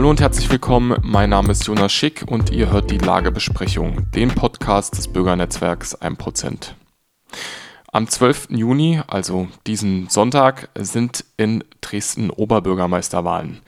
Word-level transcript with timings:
Hallo 0.00 0.08
und 0.08 0.22
herzlich 0.22 0.48
willkommen. 0.50 0.96
Mein 1.02 1.28
Name 1.28 1.52
ist 1.52 1.66
Jonas 1.66 1.92
Schick 1.92 2.24
und 2.26 2.48
ihr 2.48 2.72
hört 2.72 2.90
die 2.90 2.96
Lagebesprechung, 2.96 4.10
den 4.12 4.30
Podcast 4.30 4.96
des 4.96 5.08
Bürgernetzwerks 5.08 5.94
1%. 6.00 6.72
Am 7.92 8.08
12. 8.08 8.48
Juni, 8.48 9.02
also 9.06 9.48
diesen 9.66 10.08
Sonntag, 10.08 10.70
sind 10.74 11.26
in 11.36 11.62
Dresden 11.82 12.30
Oberbürgermeisterwahlen. 12.30 13.60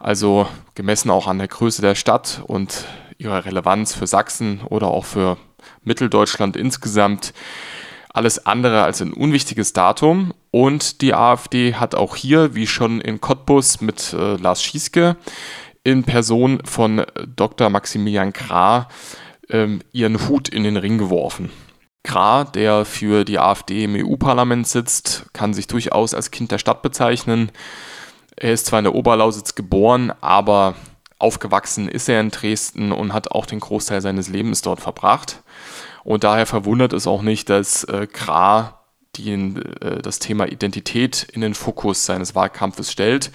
Also 0.00 0.48
gemessen 0.74 1.10
auch 1.10 1.26
an 1.26 1.36
der 1.36 1.48
Größe 1.48 1.82
der 1.82 1.96
Stadt 1.96 2.42
und 2.46 2.86
ihrer 3.18 3.44
Relevanz 3.44 3.94
für 3.94 4.06
Sachsen 4.06 4.62
oder 4.70 4.88
auch 4.88 5.04
für 5.04 5.36
Mitteldeutschland 5.84 6.56
insgesamt 6.56 7.34
alles 8.08 8.46
andere 8.46 8.84
als 8.84 9.02
ein 9.02 9.12
unwichtiges 9.12 9.74
Datum. 9.74 10.32
Und 10.58 11.02
die 11.02 11.14
AfD 11.14 11.76
hat 11.76 11.94
auch 11.94 12.16
hier, 12.16 12.56
wie 12.56 12.66
schon 12.66 13.00
in 13.00 13.20
Cottbus 13.20 13.80
mit 13.80 14.12
äh, 14.12 14.34
Lars 14.34 14.60
Schieske, 14.60 15.16
in 15.84 16.02
Person 16.02 16.62
von 16.64 17.06
Dr. 17.36 17.70
Maximilian 17.70 18.32
Krah 18.32 18.88
ähm, 19.50 19.82
ihren 19.92 20.28
Hut 20.28 20.48
in 20.48 20.64
den 20.64 20.76
Ring 20.76 20.98
geworfen. 20.98 21.52
Krah, 22.02 22.42
der 22.42 22.84
für 22.84 23.24
die 23.24 23.38
AfD 23.38 23.84
im 23.84 23.94
EU-Parlament 23.94 24.66
sitzt, 24.66 25.26
kann 25.32 25.54
sich 25.54 25.68
durchaus 25.68 26.12
als 26.12 26.32
Kind 26.32 26.50
der 26.50 26.58
Stadt 26.58 26.82
bezeichnen. 26.82 27.52
Er 28.34 28.52
ist 28.52 28.66
zwar 28.66 28.80
in 28.80 28.84
der 28.86 28.96
Oberlausitz 28.96 29.54
geboren, 29.54 30.12
aber 30.20 30.74
aufgewachsen 31.20 31.88
ist 31.88 32.08
er 32.08 32.20
in 32.20 32.32
Dresden 32.32 32.90
und 32.90 33.12
hat 33.12 33.30
auch 33.30 33.46
den 33.46 33.60
Großteil 33.60 34.00
seines 34.00 34.28
Lebens 34.28 34.62
dort 34.62 34.80
verbracht. 34.80 35.40
Und 36.02 36.24
daher 36.24 36.46
verwundert 36.46 36.92
es 36.94 37.06
auch 37.06 37.22
nicht, 37.22 37.48
dass 37.48 37.84
äh, 37.84 38.08
Krah 38.08 38.77
die, 39.18 39.32
äh, 39.32 40.00
das 40.00 40.18
Thema 40.18 40.46
Identität 40.46 41.26
in 41.32 41.40
den 41.40 41.54
Fokus 41.54 42.06
seines 42.06 42.34
Wahlkampfes 42.34 42.90
stellt 42.90 43.30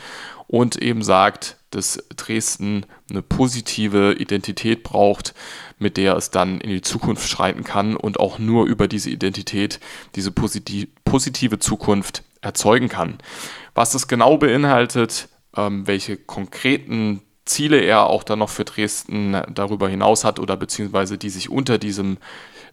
und 0.48 0.82
eben 0.82 1.04
sagt, 1.04 1.58
dass 1.72 2.03
Dresden 2.16 2.86
eine 3.09 3.22
positive 3.22 4.14
Identität 4.14 4.84
braucht, 4.84 5.34
mit 5.80 5.98
der 5.98 6.16
es 6.16 6.30
dann 6.30 6.62
in 6.62 6.70
die 6.70 6.81
Zukunft 6.81 7.28
schreiten 7.28 7.64
kann 7.64 7.95
und 7.95 8.20
auch 8.20 8.40
nur 8.40 8.66
über 8.66 8.88
diese 8.88 9.09
Identität 9.09 9.80
diese 10.16 10.31
positive 10.31 11.59
Zukunft 11.59 12.23
erzeugen 12.42 12.90
kann. 12.90 13.18
Was 13.73 13.92
das 13.92 14.08
genau 14.08 14.38
beinhaltet, 14.38 15.30
ähm, 15.56 15.88
welche 15.88 16.18
konkreten 16.18 17.22
Ziele 17.45 17.81
er 17.81 18.08
auch 18.08 18.23
dann 18.23 18.40
noch 18.40 18.50
für 18.50 18.64
Dresden 18.64 19.38
darüber 19.53 19.90
hinaus 19.90 20.23
hat 20.23 20.40
oder 20.40 20.56
beziehungsweise 20.56 21.18
die 21.18 21.30
sich 21.30 21.50
unter 21.50 21.78
diesem 21.78 22.18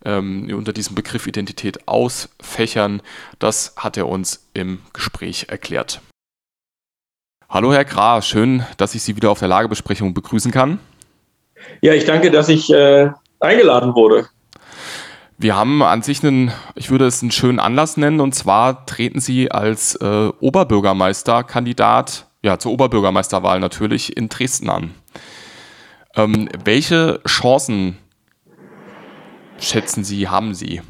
ähm, 0.05 0.49
unter 0.55 0.73
diesem 0.73 0.95
Begriff 0.95 1.27
Identität 1.27 1.87
ausfächern. 1.89 3.03
Das 3.39 3.75
hat 3.77 3.97
er 3.97 4.09
uns 4.09 4.49
im 4.55 4.81
Gespräch 4.93 5.47
erklärt. 5.49 6.01
Hallo 7.49 7.73
Herr 7.73 7.85
Krah, 7.85 8.23
schön, 8.23 8.65
dass 8.77 8.95
ich 8.95 9.03
Sie 9.03 9.17
wieder 9.17 9.31
auf 9.31 9.41
der 9.41 9.49
Lagebesprechung 9.49 10.15
begrüßen 10.15 10.53
kann. 10.53 10.79
Ja, 11.81 11.93
ich 11.95 12.05
danke, 12.05 12.31
dass 12.31 12.49
ich 12.49 12.73
äh, 12.73 13.11
eingeladen 13.41 13.95
wurde. 13.95 14.29
Wir 15.37 15.57
haben 15.57 15.83
an 15.83 16.03
sich 16.03 16.23
einen, 16.23 16.53
ich 16.75 16.91
würde 16.91 17.07
es 17.07 17.23
einen 17.23 17.31
schönen 17.31 17.59
Anlass 17.59 17.97
nennen, 17.97 18.21
und 18.21 18.35
zwar 18.35 18.85
treten 18.87 19.21
Sie 19.21 19.51
als 19.51 19.95
äh, 19.97 20.31
Oberbürgermeisterkandidat, 20.39 22.27
ja, 22.43 22.59
zur 22.59 22.73
Oberbürgermeisterwahl 22.73 23.59
natürlich 23.59 24.17
in 24.17 24.29
Dresden 24.29 24.69
an. 24.69 24.95
Ähm, 26.15 26.49
welche 26.65 27.21
Chancen 27.27 27.97
schätzen 29.61 30.05
Sie, 30.05 30.29
haben 30.29 30.55
Sie? 30.55 30.81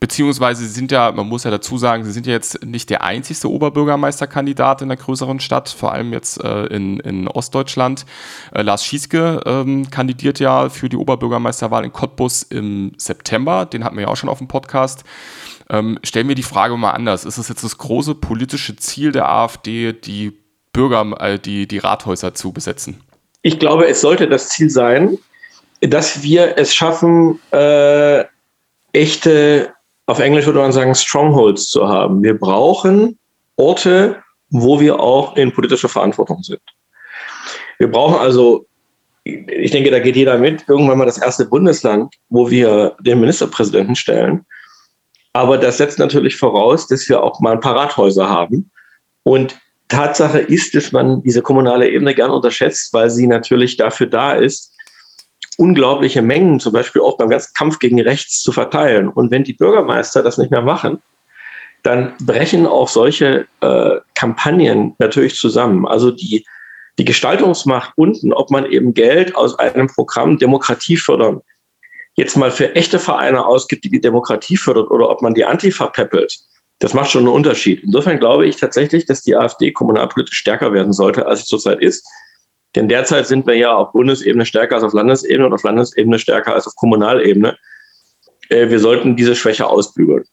Beziehungsweise 0.00 0.62
Sie 0.62 0.68
sind 0.68 0.92
ja, 0.92 1.10
man 1.10 1.26
muss 1.26 1.42
ja 1.42 1.50
dazu 1.50 1.76
sagen, 1.76 2.04
Sie 2.04 2.12
sind 2.12 2.26
ja 2.26 2.32
jetzt 2.32 2.64
nicht 2.64 2.88
der 2.88 3.02
einzigste 3.02 3.50
Oberbürgermeisterkandidat 3.50 4.80
in 4.80 4.88
der 4.88 4.96
größeren 4.96 5.40
Stadt, 5.40 5.68
vor 5.68 5.92
allem 5.92 6.12
jetzt 6.12 6.42
äh, 6.42 6.66
in, 6.66 7.00
in 7.00 7.26
Ostdeutschland. 7.26 8.06
Äh, 8.54 8.62
Lars 8.62 8.84
Schieske 8.84 9.40
ähm, 9.44 9.90
kandidiert 9.90 10.38
ja 10.38 10.68
für 10.68 10.88
die 10.88 10.96
Oberbürgermeisterwahl 10.96 11.84
in 11.84 11.92
Cottbus 11.92 12.44
im 12.44 12.92
September. 12.96 13.66
Den 13.66 13.82
hatten 13.82 13.96
wir 13.96 14.02
ja 14.02 14.08
auch 14.08 14.16
schon 14.16 14.28
auf 14.28 14.38
dem 14.38 14.46
Podcast. 14.46 15.02
Ähm, 15.68 15.98
stellen 16.04 16.28
wir 16.28 16.36
die 16.36 16.44
Frage 16.44 16.76
mal 16.76 16.92
anders. 16.92 17.24
Ist 17.24 17.38
es 17.38 17.48
jetzt 17.48 17.64
das 17.64 17.76
große 17.78 18.14
politische 18.14 18.76
Ziel 18.76 19.10
der 19.10 19.28
AfD, 19.28 19.92
die 19.92 20.32
Bürger, 20.72 21.20
äh, 21.20 21.40
die, 21.40 21.66
die 21.66 21.78
Rathäuser 21.78 22.34
zu 22.34 22.52
besetzen? 22.52 23.00
Ich 23.42 23.58
glaube, 23.58 23.88
es 23.88 24.00
sollte 24.00 24.28
das 24.28 24.48
Ziel 24.50 24.70
sein 24.70 25.18
dass 25.80 26.22
wir 26.22 26.58
es 26.58 26.74
schaffen, 26.74 27.40
äh, 27.52 28.24
echte, 28.92 29.72
auf 30.06 30.18
Englisch 30.18 30.46
würde 30.46 30.60
man 30.60 30.72
sagen, 30.72 30.94
Strongholds 30.94 31.68
zu 31.68 31.88
haben. 31.88 32.22
Wir 32.22 32.38
brauchen 32.38 33.18
Orte, 33.56 34.22
wo 34.50 34.80
wir 34.80 34.98
auch 34.98 35.36
in 35.36 35.52
politischer 35.52 35.88
Verantwortung 35.88 36.42
sind. 36.42 36.60
Wir 37.78 37.90
brauchen 37.90 38.16
also, 38.16 38.66
ich 39.24 39.70
denke, 39.70 39.90
da 39.90 39.98
geht 39.98 40.16
jeder 40.16 40.38
mit, 40.38 40.64
irgendwann 40.68 40.98
mal 40.98 41.04
das 41.04 41.18
erste 41.18 41.44
Bundesland, 41.44 42.14
wo 42.28 42.50
wir 42.50 42.96
den 43.00 43.20
Ministerpräsidenten 43.20 43.94
stellen. 43.94 44.44
Aber 45.32 45.58
das 45.58 45.76
setzt 45.76 45.98
natürlich 45.98 46.36
voraus, 46.36 46.88
dass 46.88 47.08
wir 47.08 47.22
auch 47.22 47.38
mal 47.40 47.52
ein 47.52 47.60
paar 47.60 47.76
Rathäuser 47.76 48.28
haben. 48.28 48.70
Und 49.22 49.58
Tatsache 49.88 50.38
ist, 50.38 50.74
dass 50.74 50.92
man 50.92 51.22
diese 51.22 51.42
kommunale 51.42 51.88
Ebene 51.88 52.14
gern 52.14 52.30
unterschätzt, 52.30 52.92
weil 52.92 53.10
sie 53.10 53.26
natürlich 53.26 53.76
dafür 53.76 54.06
da 54.06 54.32
ist, 54.32 54.74
unglaubliche 55.58 56.22
Mengen, 56.22 56.60
zum 56.60 56.72
Beispiel 56.72 57.02
auch 57.02 57.18
beim 57.18 57.28
ganzen 57.28 57.52
Kampf 57.54 57.78
gegen 57.78 58.00
rechts 58.00 58.42
zu 58.42 58.52
verteilen. 58.52 59.08
Und 59.08 59.30
wenn 59.30 59.44
die 59.44 59.52
Bürgermeister 59.52 60.22
das 60.22 60.38
nicht 60.38 60.50
mehr 60.50 60.62
machen, 60.62 61.02
dann 61.82 62.14
brechen 62.20 62.66
auch 62.66 62.88
solche 62.88 63.46
äh, 63.60 63.96
Kampagnen 64.14 64.94
natürlich 64.98 65.36
zusammen. 65.36 65.86
Also 65.86 66.10
die, 66.10 66.46
die 66.98 67.04
Gestaltungsmacht 67.04 67.92
unten, 67.96 68.32
ob 68.32 68.50
man 68.50 68.66
eben 68.66 68.94
Geld 68.94 69.36
aus 69.36 69.58
einem 69.58 69.88
Programm 69.88 70.38
Demokratie 70.38 70.96
fördern 70.96 71.42
jetzt 72.18 72.36
mal 72.36 72.50
für 72.50 72.74
echte 72.74 72.98
Vereine 72.98 73.46
ausgibt, 73.46 73.84
die 73.84 73.90
die 73.90 74.00
Demokratie 74.00 74.56
fördert, 74.56 74.90
oder 74.90 75.08
ob 75.08 75.22
man 75.22 75.34
die 75.34 75.44
Antifa 75.44 75.86
peppelt, 75.86 76.36
das 76.80 76.92
macht 76.92 77.10
schon 77.10 77.22
einen 77.22 77.34
Unterschied. 77.34 77.84
Insofern 77.84 78.18
glaube 78.18 78.46
ich 78.46 78.56
tatsächlich, 78.56 79.06
dass 79.06 79.22
die 79.22 79.36
AfD 79.36 79.70
kommunalpolitisch 79.70 80.36
stärker 80.36 80.72
werden 80.72 80.92
sollte, 80.92 81.26
als 81.26 81.40
sie 81.40 81.46
zurzeit 81.46 81.80
ist. 81.80 82.04
Denn 82.74 82.88
derzeit 82.88 83.26
sind 83.26 83.46
wir 83.46 83.54
ja 83.54 83.74
auf 83.74 83.92
Bundesebene 83.92 84.44
stärker 84.44 84.76
als 84.76 84.84
auf 84.84 84.92
Landesebene 84.92 85.46
und 85.46 85.52
auf 85.52 85.62
Landesebene 85.62 86.18
stärker 86.18 86.54
als 86.54 86.66
auf 86.66 86.74
Kommunalebene. 86.76 87.56
Äh, 88.50 88.68
wir 88.68 88.78
sollten 88.78 89.16
diese 89.16 89.34
Schwäche 89.34 89.66
ausbügeln. 89.66 90.24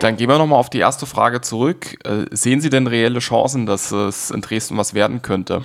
Dann 0.00 0.16
gehen 0.16 0.28
wir 0.28 0.38
nochmal 0.38 0.58
auf 0.58 0.70
die 0.70 0.78
erste 0.78 1.06
Frage 1.06 1.42
zurück. 1.42 1.98
Äh, 2.04 2.24
sehen 2.30 2.60
Sie 2.60 2.70
denn 2.70 2.86
reelle 2.86 3.18
Chancen, 3.18 3.66
dass 3.66 3.92
es 3.92 4.30
in 4.30 4.40
Dresden 4.40 4.76
was 4.78 4.94
werden 4.94 5.22
könnte? 5.22 5.64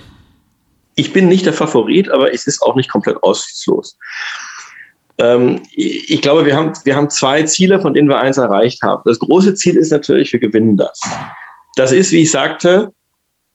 Ich 0.96 1.12
bin 1.12 1.28
nicht 1.28 1.46
der 1.46 1.52
Favorit, 1.52 2.10
aber 2.10 2.32
es 2.34 2.46
ist 2.46 2.60
auch 2.62 2.76
nicht 2.76 2.90
komplett 2.90 3.22
aussichtslos. 3.22 3.96
Ähm, 5.18 5.62
ich 5.72 6.20
glaube, 6.22 6.44
wir 6.44 6.56
haben, 6.56 6.72
wir 6.84 6.94
haben 6.94 7.10
zwei 7.10 7.42
Ziele, 7.44 7.80
von 7.80 7.94
denen 7.94 8.08
wir 8.08 8.18
eins 8.18 8.36
erreicht 8.36 8.82
haben. 8.82 9.02
Das 9.04 9.18
große 9.18 9.54
Ziel 9.54 9.76
ist 9.76 9.90
natürlich, 9.90 10.32
wir 10.32 10.40
gewinnen 10.40 10.76
das. 10.76 11.00
Das 11.76 11.92
ist, 11.92 12.12
wie 12.12 12.22
ich 12.22 12.30
sagte, 12.30 12.92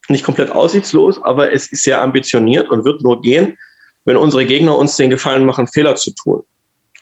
nicht 0.09 0.23
komplett 0.23 0.51
aussichtslos, 0.51 1.21
aber 1.21 1.51
es 1.51 1.67
ist 1.67 1.83
sehr 1.83 2.01
ambitioniert 2.01 2.69
und 2.69 2.85
wird 2.85 3.01
nur 3.01 3.21
gehen, 3.21 3.57
wenn 4.05 4.17
unsere 4.17 4.45
Gegner 4.45 4.77
uns 4.77 4.97
den 4.97 5.09
Gefallen 5.09 5.45
machen, 5.45 5.67
Fehler 5.67 5.95
zu 5.95 6.11
tun. 6.11 6.43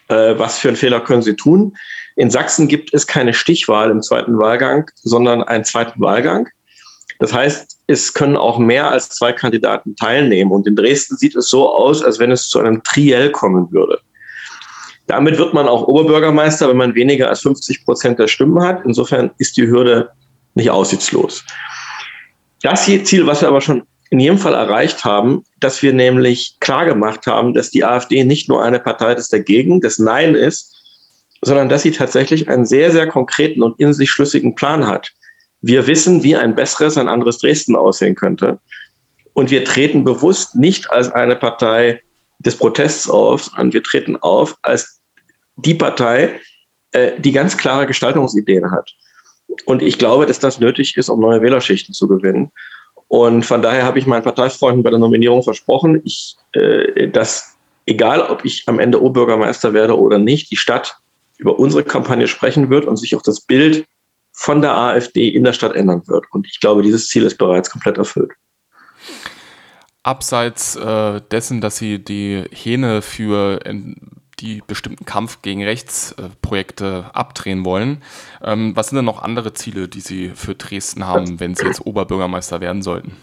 Äh, 0.08 0.38
was 0.38 0.60
für 0.60 0.68
einen 0.68 0.78
Fehler 0.78 1.00
können 1.00 1.22
sie 1.22 1.36
tun? 1.36 1.76
In 2.16 2.30
Sachsen 2.30 2.68
gibt 2.68 2.94
es 2.94 3.08
keine 3.08 3.34
Stichwahl 3.34 3.90
im 3.90 4.02
zweiten 4.02 4.38
Wahlgang, 4.38 4.90
sondern 4.96 5.44
einen 5.44 5.64
zweiten 5.64 6.00
Wahlgang. 6.02 6.48
Das 7.20 7.34
heißt, 7.34 7.78
es 7.88 8.14
können 8.14 8.36
auch 8.36 8.58
mehr 8.58 8.90
als 8.90 9.10
zwei 9.10 9.32
Kandidaten 9.32 9.96
teilnehmen. 9.96 10.52
Und 10.52 10.68
in 10.68 10.76
Dresden 10.76 11.18
sieht 11.18 11.36
es 11.36 11.50
so 11.50 11.70
aus, 11.70 12.04
als 12.04 12.20
wenn 12.20 12.32
es 12.32 12.48
zu 12.48 12.60
einem 12.60 12.84
Triell 12.84 13.32
kommen 13.32 13.72
würde. 13.72 14.00
Damit 15.08 15.38
wird 15.38 15.54
man 15.54 15.68
auch 15.68 15.88
Oberbürgermeister, 15.88 16.70
wenn 16.70 16.78
man 16.78 16.96
weniger 16.96 17.30
als 17.30 17.42
50 17.42 17.86
Prozent 17.86 18.20
der 18.20 18.28
Stimmen 18.28 18.62
hat. 18.64 18.82
Insofern 18.86 19.32
ist 19.38 19.58
die 19.58 19.68
Hürde 19.68 20.10
nicht 20.56 20.70
aussichtslos. 20.70 21.44
Das 22.62 22.86
Ziel, 22.86 23.26
was 23.26 23.42
wir 23.42 23.48
aber 23.48 23.62
schon 23.62 23.84
in 24.12 24.20
jedem 24.20 24.38
Fall 24.38 24.54
erreicht 24.54 25.06
haben, 25.06 25.44
dass 25.60 25.82
wir 25.82 25.94
nämlich 25.94 26.58
klar 26.60 26.86
gemacht 26.86 27.26
haben, 27.28 27.54
dass 27.54 27.72
die 27.72 27.84
AfD 27.84 28.24
nicht 28.24 28.50
nur 28.50 28.64
eine 28.64 28.80
Partei 28.80 29.16
des 29.16 29.30
Dagegen, 29.30 29.80
des 29.80 30.00
Nein 30.00 30.36
ist, 30.36 30.76
sondern 31.42 31.70
dass 31.70 31.84
sie 31.84 31.92
tatsächlich 31.92 32.50
einen 32.50 32.66
sehr, 32.66 32.92
sehr 32.92 33.08
konkreten 33.08 33.64
und 33.64 33.80
in 33.80 33.94
sich 33.94 34.12
schlüssigen 34.12 34.54
Plan 34.54 34.86
hat. 34.86 35.12
Wir 35.62 35.88
wissen, 35.88 36.24
wie 36.24 36.36
ein 36.36 36.56
besseres, 36.56 36.98
ein 36.98 37.08
anderes 37.08 37.40
Dresden 37.40 37.76
aussehen 37.76 38.16
könnte. 38.16 38.60
Und 39.34 39.50
wir 39.50 39.64
treten 39.64 40.04
bewusst 40.04 40.56
nicht 40.56 40.92
als 40.92 41.10
eine 41.12 41.36
Partei 41.36 42.02
des 42.40 42.58
Protests 42.58 43.10
auf, 43.10 43.44
sondern 43.44 43.72
wir 43.72 43.82
treten 43.82 44.18
auf 44.18 44.58
als 44.62 45.02
die 45.56 45.74
Partei, 45.74 46.40
äh, 46.92 47.14
die 47.20 47.32
ganz 47.32 47.58
klare 47.58 47.88
Gestaltungsideen 47.88 48.72
hat. 48.72 48.92
Und 49.66 49.82
ich 49.82 49.98
glaube, 49.98 50.26
dass 50.26 50.40
das 50.40 50.60
nötig 50.60 50.98
ist, 50.98 51.10
um 51.10 51.20
neue 51.20 51.42
Wählerschichten 51.42 51.94
zu 51.94 52.08
gewinnen. 52.08 52.52
Und 53.08 53.44
von 53.44 53.62
daher 53.62 53.84
habe 53.84 54.00
ich 54.00 54.06
meinen 54.06 54.24
Parteifreunden 54.24 54.84
bei 54.84 54.90
der 54.90 55.00
Nominierung 55.00 55.44
versprochen, 55.44 56.02
ich, 56.06 56.36
äh, 56.54 57.10
dass 57.10 57.58
egal, 57.86 58.22
ob 58.22 58.46
ich 58.46 58.64
am 58.68 58.80
Ende 58.80 59.02
Oberbürgermeister 59.02 59.74
werde 59.74 60.00
oder 60.00 60.18
nicht, 60.18 60.52
die 60.52 60.58
Stadt 60.58 60.98
über 61.38 61.60
unsere 61.60 61.84
Kampagne 61.84 62.28
sprechen 62.28 62.70
wird 62.70 62.86
und 62.86 62.98
sich 62.98 63.16
auch 63.16 63.22
das 63.22 63.42
Bild 63.42 63.86
von 64.32 64.62
der 64.62 64.76
AfD 64.76 65.28
in 65.28 65.44
der 65.44 65.54
Stadt 65.54 65.76
ändern 65.76 66.04
wird. 66.08 66.26
Und 66.32 66.48
ich 66.48 66.60
glaube, 66.60 66.84
dieses 66.84 67.08
Ziel 67.08 67.24
ist 67.24 67.38
bereits 67.38 67.70
komplett 67.70 67.98
erfüllt. 67.98 68.32
abseits 70.04 70.76
äh, 70.76 71.22
dessen, 71.32 71.62
dass 71.62 71.78
Sie 71.78 72.00
die 72.00 72.44
Hähne 72.52 73.02
für 73.02 73.60
die 74.42 74.62
bestimmten 74.66 75.06
Kampf 75.06 75.42
gegen 75.42 75.64
Rechtsprojekte 75.64 77.06
äh, 77.08 77.18
abdrehen 77.18 77.64
wollen, 77.64 78.02
ähm, 78.44 78.76
was 78.76 78.90
sind 78.90 78.98
denn 78.98 79.06
noch 79.06 79.22
andere 79.22 79.54
Ziele, 79.54 79.88
die 79.88 80.02
Sie 80.02 80.32
für 80.36 80.56
Dresden 80.56 81.06
haben, 81.08 81.40
wenn 81.40 81.56
Sie 81.56 81.66
jetzt 81.66 81.86
Oberbürgermeister 81.86 82.60
werden 82.60 82.82
sollten? 82.82 83.16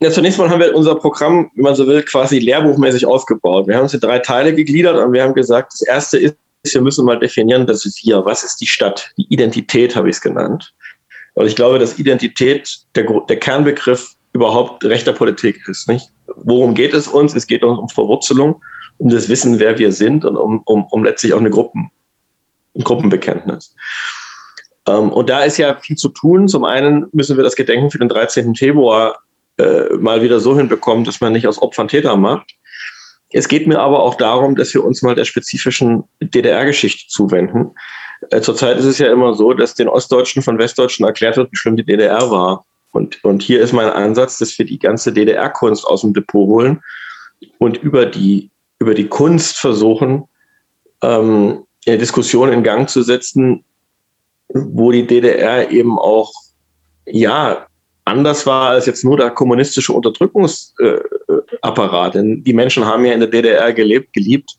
Ja, 0.00 0.10
zunächst 0.10 0.38
mal 0.38 0.50
haben 0.50 0.60
wir 0.60 0.74
unser 0.74 0.94
Programm, 0.96 1.50
wenn 1.54 1.62
man 1.62 1.74
so 1.74 1.86
will, 1.86 2.02
quasi 2.02 2.38
lehrbuchmäßig 2.38 3.06
aufgebaut. 3.06 3.66
Wir 3.66 3.76
haben 3.76 3.84
uns 3.84 3.94
in 3.94 4.00
drei 4.00 4.18
Teile 4.18 4.54
gegliedert 4.54 4.96
und 4.98 5.12
wir 5.12 5.22
haben 5.22 5.32
gesagt, 5.32 5.72
das 5.72 5.82
erste 5.82 6.18
ist, 6.18 6.36
wir 6.64 6.82
müssen 6.82 7.06
mal 7.06 7.18
definieren, 7.18 7.66
das 7.66 7.86
ist 7.86 7.96
hier, 7.96 8.24
was 8.24 8.42
ist 8.42 8.60
die 8.60 8.66
Stadt? 8.66 9.10
Die 9.16 9.26
Identität 9.32 9.96
habe 9.96 10.10
ich 10.10 10.16
es 10.16 10.20
genannt. 10.20 10.74
Und 11.34 11.46
ich 11.46 11.56
glaube, 11.56 11.78
dass 11.78 11.98
Identität 11.98 12.78
der, 12.94 13.04
der 13.04 13.38
Kernbegriff 13.38 14.16
überhaupt 14.32 14.84
rechter 14.84 15.12
Politik 15.12 15.66
ist. 15.68 15.88
Nicht? 15.88 16.10
Worum 16.26 16.74
geht 16.74 16.92
es 16.92 17.08
uns? 17.08 17.34
Es 17.34 17.46
geht 17.46 17.62
uns 17.62 17.78
um 17.78 17.88
Verwurzelung, 17.88 18.60
um 18.98 19.08
das 19.10 19.28
Wissen, 19.28 19.58
wer 19.58 19.78
wir 19.78 19.92
sind 19.92 20.24
und 20.24 20.36
um, 20.36 20.62
um, 20.64 20.86
um 20.86 21.04
letztlich 21.04 21.32
auch 21.32 21.40
eine 21.40 21.50
Gruppen, 21.50 21.90
ein 22.74 22.84
Gruppenbekenntnis. 22.84 23.74
Ähm, 24.86 25.12
und 25.12 25.28
da 25.28 25.42
ist 25.42 25.58
ja 25.58 25.76
viel 25.76 25.96
zu 25.96 26.08
tun. 26.08 26.48
Zum 26.48 26.64
einen 26.64 27.06
müssen 27.12 27.36
wir 27.36 27.44
das 27.44 27.56
Gedenken 27.56 27.90
für 27.90 27.98
den 27.98 28.08
13. 28.08 28.54
Februar 28.54 29.18
äh, 29.58 29.94
mal 29.98 30.22
wieder 30.22 30.40
so 30.40 30.56
hinbekommen, 30.56 31.04
dass 31.04 31.20
man 31.20 31.32
nicht 31.32 31.46
aus 31.46 31.60
Opfern 31.60 31.88
Täter 31.88 32.16
macht. 32.16 32.54
Es 33.30 33.48
geht 33.48 33.66
mir 33.66 33.80
aber 33.80 34.02
auch 34.02 34.14
darum, 34.14 34.54
dass 34.54 34.72
wir 34.72 34.84
uns 34.84 35.02
mal 35.02 35.14
der 35.14 35.24
spezifischen 35.24 36.04
DDR-Geschichte 36.20 37.08
zuwenden. 37.08 37.74
Äh, 38.30 38.40
zurzeit 38.40 38.78
ist 38.78 38.84
es 38.84 38.98
ja 38.98 39.10
immer 39.10 39.34
so, 39.34 39.52
dass 39.52 39.74
den 39.74 39.88
Ostdeutschen 39.88 40.42
von 40.42 40.58
Westdeutschen 40.58 41.04
erklärt 41.04 41.36
wird, 41.36 41.50
wie 41.52 41.56
schlimm 41.56 41.76
die 41.76 41.84
DDR 41.84 42.30
war. 42.30 42.64
Und, 42.92 43.22
und 43.24 43.42
hier 43.42 43.60
ist 43.60 43.72
mein 43.72 43.90
Ansatz, 43.90 44.38
dass 44.38 44.58
wir 44.58 44.64
die 44.64 44.78
ganze 44.78 45.12
DDR-Kunst 45.12 45.86
aus 45.86 46.00
dem 46.00 46.14
Depot 46.14 46.48
holen 46.48 46.82
und 47.58 47.76
über 47.76 48.06
die, 48.06 48.50
über 48.78 48.94
die 48.94 49.08
Kunst 49.08 49.58
versuchen, 49.58 50.24
ähm, 51.02 51.64
eine 51.86 51.98
Diskussion 51.98 52.52
in 52.52 52.62
Gang 52.62 52.88
zu 52.88 53.02
setzen, 53.02 53.64
wo 54.48 54.92
die 54.92 55.06
DDR 55.06 55.70
eben 55.70 55.98
auch, 55.98 56.32
ja, 57.06 57.66
anders 58.04 58.46
war 58.46 58.70
als 58.70 58.86
jetzt 58.86 59.04
nur 59.04 59.16
der 59.16 59.30
kommunistische 59.30 59.92
Unterdrückungsapparat. 59.92 62.14
Denn 62.14 62.44
die 62.44 62.52
Menschen 62.52 62.84
haben 62.84 63.04
ja 63.04 63.12
in 63.12 63.20
der 63.20 63.28
DDR 63.28 63.72
gelebt, 63.72 64.12
geliebt 64.12 64.56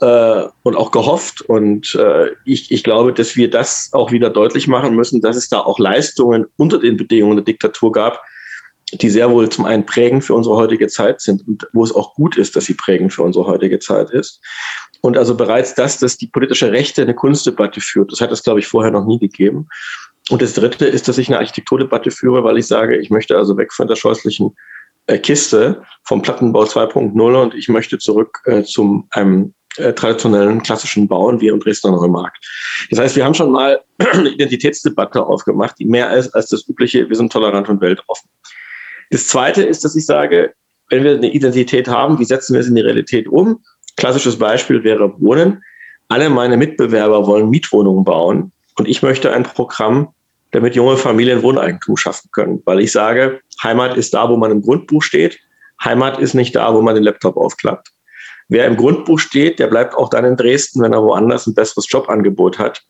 äh, 0.00 0.42
und 0.62 0.76
auch 0.76 0.90
gehofft. 0.90 1.42
Und 1.42 1.94
äh, 1.96 2.30
ich, 2.44 2.70
ich 2.70 2.84
glaube, 2.84 3.12
dass 3.12 3.36
wir 3.36 3.50
das 3.50 3.90
auch 3.92 4.12
wieder 4.12 4.30
deutlich 4.30 4.68
machen 4.68 4.94
müssen, 4.94 5.20
dass 5.20 5.36
es 5.36 5.48
da 5.48 5.60
auch 5.60 5.78
Leistungen 5.78 6.46
unter 6.56 6.78
den 6.78 6.96
Bedingungen 6.96 7.36
der 7.36 7.44
Diktatur 7.44 7.92
gab, 7.92 8.22
die 8.92 9.10
sehr 9.10 9.30
wohl 9.30 9.48
zum 9.48 9.64
einen 9.64 9.86
prägend 9.86 10.24
für 10.24 10.34
unsere 10.34 10.56
heutige 10.56 10.88
Zeit 10.88 11.20
sind 11.20 11.46
und 11.46 11.68
wo 11.72 11.84
es 11.84 11.94
auch 11.94 12.14
gut 12.14 12.36
ist, 12.36 12.56
dass 12.56 12.64
sie 12.64 12.74
prägend 12.74 13.12
für 13.12 13.22
unsere 13.22 13.46
heutige 13.46 13.78
Zeit 13.78 14.10
ist. 14.10 14.40
Und 15.00 15.16
also 15.16 15.34
bereits 15.34 15.74
das, 15.74 15.98
dass 15.98 16.16
die 16.16 16.26
politische 16.26 16.72
Rechte 16.72 17.02
eine 17.02 17.14
Kunstdebatte 17.14 17.80
führt, 17.80 18.12
das 18.12 18.20
hat 18.20 18.32
es, 18.32 18.42
glaube 18.42 18.60
ich, 18.60 18.66
vorher 18.66 18.90
noch 18.90 19.06
nie 19.06 19.18
gegeben. 19.18 19.68
Und 20.28 20.42
das 20.42 20.54
Dritte 20.54 20.86
ist, 20.86 21.08
dass 21.08 21.18
ich 21.18 21.28
eine 21.28 21.38
Architekturdebatte 21.38 22.10
führe, 22.10 22.44
weil 22.44 22.58
ich 22.58 22.66
sage, 22.66 22.96
ich 22.98 23.10
möchte 23.10 23.36
also 23.36 23.56
weg 23.56 23.72
von 23.72 23.88
der 23.88 23.96
scheußlichen 23.96 24.54
äh, 25.06 25.18
Kiste 25.18 25.82
vom 26.04 26.22
Plattenbau 26.22 26.64
2.0 26.64 27.42
und 27.42 27.54
ich 27.54 27.68
möchte 27.68 27.98
zurück 27.98 28.40
äh, 28.44 28.62
zum 28.62 29.08
einem 29.10 29.54
äh, 29.76 29.92
traditionellen 29.92 30.62
klassischen 30.62 31.08
Bauen 31.08 31.40
wie 31.40 31.48
im 31.48 31.60
Dresdner 31.60 31.92
Neumarkt. 31.92 32.44
Das 32.90 32.98
heißt, 32.98 33.16
wir 33.16 33.24
haben 33.24 33.34
schon 33.34 33.52
mal 33.52 33.80
eine 33.98 34.28
Identitätsdebatte 34.28 35.24
aufgemacht, 35.24 35.76
die 35.78 35.84
mehr 35.84 36.12
ist 36.16 36.34
als 36.34 36.48
das 36.48 36.68
übliche, 36.68 37.08
wir 37.08 37.16
sind 37.16 37.32
tolerant 37.32 37.68
und 37.68 37.80
weltoffen. 37.80 38.28
Das 39.10 39.26
Zweite 39.26 39.62
ist, 39.62 39.84
dass 39.84 39.96
ich 39.96 40.06
sage, 40.06 40.54
wenn 40.88 41.04
wir 41.04 41.14
eine 41.14 41.32
Identität 41.32 41.88
haben, 41.88 42.18
wie 42.18 42.24
setzen 42.24 42.54
wir 42.54 42.60
es 42.60 42.68
in 42.68 42.74
die 42.74 42.80
Realität 42.80 43.28
um? 43.28 43.62
Klassisches 43.96 44.38
Beispiel 44.38 44.82
wäre 44.82 45.12
Wohnen. 45.20 45.62
Alle 46.08 46.30
meine 46.30 46.56
Mitbewerber 46.56 47.26
wollen 47.26 47.50
Mietwohnungen 47.50 48.04
bauen 48.04 48.52
und 48.76 48.88
ich 48.88 49.02
möchte 49.02 49.32
ein 49.32 49.42
Programm, 49.42 50.08
damit 50.52 50.74
junge 50.74 50.96
Familien 50.96 51.42
Wohneigentum 51.42 51.96
schaffen 51.96 52.28
können, 52.32 52.62
weil 52.64 52.80
ich 52.80 52.90
sage, 52.90 53.40
Heimat 53.62 53.96
ist 53.96 54.14
da, 54.14 54.28
wo 54.28 54.36
man 54.36 54.50
im 54.50 54.62
Grundbuch 54.62 55.02
steht. 55.02 55.38
Heimat 55.84 56.18
ist 56.18 56.34
nicht 56.34 56.56
da, 56.56 56.74
wo 56.74 56.82
man 56.82 56.94
den 56.94 57.04
Laptop 57.04 57.36
aufklappt. 57.36 57.88
Wer 58.48 58.66
im 58.66 58.76
Grundbuch 58.76 59.20
steht, 59.20 59.60
der 59.60 59.68
bleibt 59.68 59.94
auch 59.94 60.08
dann 60.08 60.24
in 60.24 60.36
Dresden, 60.36 60.82
wenn 60.82 60.92
er 60.92 61.02
woanders 61.02 61.46
ein 61.46 61.54
besseres 61.54 61.86
Jobangebot 61.88 62.58
hat. 62.58 62.82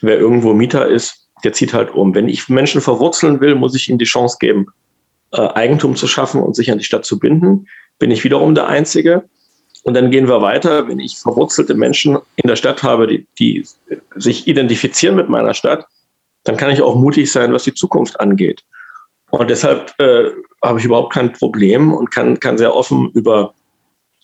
Wer 0.00 0.18
irgendwo 0.18 0.54
Mieter 0.54 0.88
ist, 0.88 1.28
der 1.44 1.52
zieht 1.52 1.74
halt 1.74 1.92
um. 1.94 2.14
Wenn 2.14 2.28
ich 2.28 2.48
Menschen 2.48 2.80
verwurzeln 2.80 3.40
will, 3.40 3.54
muss 3.54 3.74
ich 3.74 3.88
ihnen 3.90 3.98
die 3.98 4.06
Chance 4.06 4.38
geben, 4.40 4.66
äh, 5.34 5.48
Eigentum 5.54 5.96
zu 5.96 6.06
schaffen 6.06 6.42
und 6.42 6.54
sich 6.54 6.70
an 6.70 6.78
die 6.78 6.84
Stadt 6.84 7.04
zu 7.04 7.18
binden. 7.18 7.66
Bin 7.98 8.10
ich 8.10 8.24
wiederum 8.24 8.54
der 8.54 8.68
Einzige. 8.68 9.24
Und 9.82 9.94
dann 9.94 10.10
gehen 10.10 10.28
wir 10.28 10.40
weiter. 10.40 10.88
Wenn 10.88 11.00
ich 11.00 11.18
verwurzelte 11.18 11.74
Menschen 11.74 12.18
in 12.36 12.48
der 12.48 12.56
Stadt 12.56 12.82
habe, 12.82 13.06
die, 13.06 13.26
die 13.38 13.66
sich 14.16 14.46
identifizieren 14.46 15.16
mit 15.16 15.28
meiner 15.28 15.52
Stadt, 15.52 15.86
dann 16.44 16.56
kann 16.56 16.70
ich 16.70 16.80
auch 16.80 16.94
mutig 16.94 17.30
sein, 17.30 17.52
was 17.52 17.64
die 17.64 17.74
Zukunft 17.74 18.18
angeht. 18.20 18.62
Und 19.30 19.50
deshalb 19.50 19.92
äh, 19.98 20.30
habe 20.62 20.78
ich 20.78 20.84
überhaupt 20.84 21.12
kein 21.12 21.32
Problem 21.32 21.92
und 21.92 22.10
kann, 22.10 22.38
kann 22.38 22.56
sehr 22.56 22.74
offen 22.74 23.10
über 23.14 23.54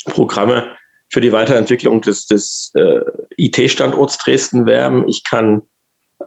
Programme 0.07 0.77
für 1.09 1.21
die 1.21 1.33
Weiterentwicklung 1.33 2.01
des, 2.01 2.27
des 2.27 2.73
äh, 2.75 3.01
IT-Standorts 3.37 4.19
Dresden 4.19 4.67
werben. 4.67 5.09
Ich 5.09 5.25
kann 5.25 5.63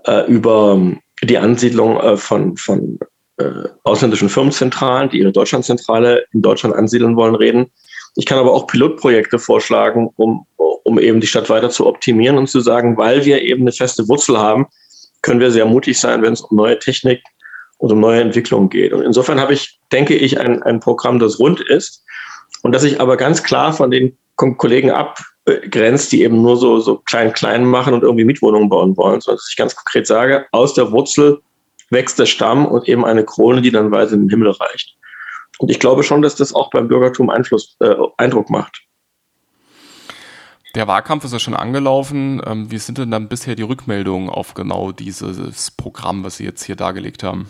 äh, 0.05 0.29
über 0.29 0.79
die 1.23 1.37
Ansiedlung 1.37 1.97
äh, 1.99 2.17
von, 2.17 2.57
von 2.57 2.99
äh, 3.43 3.69
ausländischen 3.83 4.29
Firmenzentralen, 4.29 5.09
die 5.09 5.19
ihre 5.19 5.31
Deutschlandzentrale 5.31 6.25
in 6.31 6.41
Deutschland 6.41 6.75
ansiedeln 6.75 7.15
wollen, 7.15 7.35
reden. 7.35 7.71
Ich 8.15 8.25
kann 8.25 8.37
aber 8.37 8.53
auch 8.53 8.67
Pilotprojekte 8.67 9.39
vorschlagen, 9.39 10.09
um, 10.17 10.45
um 10.57 10.99
eben 10.99 11.19
die 11.19 11.27
Stadt 11.27 11.49
weiter 11.49 11.69
zu 11.69 11.87
optimieren 11.87 12.37
und 12.37 12.47
zu 12.47 12.59
sagen, 12.59 12.97
weil 12.97 13.25
wir 13.25 13.41
eben 13.41 13.61
eine 13.61 13.71
feste 13.71 14.07
Wurzel 14.07 14.37
haben, 14.37 14.67
können 15.21 15.39
wir 15.39 15.51
sehr 15.51 15.65
mutig 15.65 15.99
sein, 15.99 16.21
wenn 16.21 16.33
es 16.33 16.41
um 16.41 16.57
neue 16.57 16.77
Technik 16.77 17.23
und 17.77 17.91
um 17.91 17.99
neue 17.99 18.21
Entwicklungen 18.21 18.69
geht. 18.69 18.93
Und 18.93 19.01
insofern 19.01 19.39
habe 19.39 19.53
ich, 19.53 19.79
denke 19.91 20.15
ich, 20.15 20.39
ein, 20.39 20.61
ein 20.63 20.79
Programm, 20.79 21.19
das 21.19 21.39
rund 21.39 21.61
ist 21.61 22.03
und 22.61 22.73
das 22.73 22.83
sich 22.83 23.01
aber 23.01 23.17
ganz 23.17 23.41
klar 23.41 23.73
von 23.73 23.89
den 23.89 24.17
Kollegen 24.35 24.91
abgrenzt, 24.91 26.11
die 26.11 26.23
eben 26.23 26.41
nur 26.41 26.57
so, 26.57 26.79
so 26.79 26.97
klein, 26.97 27.33
klein 27.33 27.65
machen 27.65 27.93
und 27.93 28.03
irgendwie 28.03 28.25
Mietwohnungen 28.25 28.69
bauen 28.69 28.95
wollen, 28.97 29.21
sondern 29.21 29.37
dass 29.37 29.49
ich 29.49 29.57
ganz 29.57 29.75
konkret 29.75 30.07
sage, 30.07 30.45
aus 30.51 30.73
der 30.73 30.91
Wurzel 30.91 31.39
wächst 31.93 32.19
der 32.19 32.25
Stamm 32.25 32.65
und 32.65 32.87
eben 32.89 33.05
eine 33.05 33.23
Krone, 33.23 33.61
die 33.61 33.71
dann 33.71 33.91
weiter 33.91 34.13
in 34.13 34.21
den 34.21 34.29
Himmel 34.29 34.51
reicht. 34.51 34.95
Und 35.59 35.69
ich 35.69 35.79
glaube 35.79 36.03
schon, 36.03 36.21
dass 36.21 36.35
das 36.35 36.53
auch 36.53 36.69
beim 36.71 36.87
Bürgertum 36.87 37.29
Einfluss, 37.29 37.77
äh, 37.79 37.95
Eindruck 38.17 38.49
macht. 38.49 38.81
Der 40.75 40.87
Wahlkampf 40.87 41.23
ist 41.23 41.33
ja 41.33 41.39
schon 41.39 41.53
angelaufen. 41.53 42.41
Ähm, 42.45 42.71
wie 42.71 42.79
sind 42.79 42.97
denn 42.97 43.11
dann 43.11 43.29
bisher 43.29 43.55
die 43.55 43.63
Rückmeldungen 43.63 44.29
auf 44.29 44.55
genau 44.55 44.91
dieses 44.91 45.69
Programm, 45.69 46.23
was 46.23 46.37
Sie 46.37 46.45
jetzt 46.45 46.63
hier 46.63 46.75
dargelegt 46.75 47.21
haben? 47.21 47.47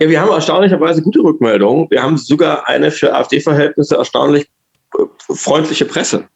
Ja, 0.00 0.08
wir 0.08 0.20
haben 0.20 0.30
erstaunlicherweise 0.30 1.02
gute 1.02 1.20
Rückmeldungen. 1.20 1.90
Wir 1.90 2.02
haben 2.02 2.16
sogar 2.16 2.68
eine 2.68 2.90
für 2.90 3.14
AfD-Verhältnisse 3.14 3.96
erstaunlich 3.96 4.48
äh, 4.96 5.34
freundliche 5.34 5.84
Presse. 5.84 6.28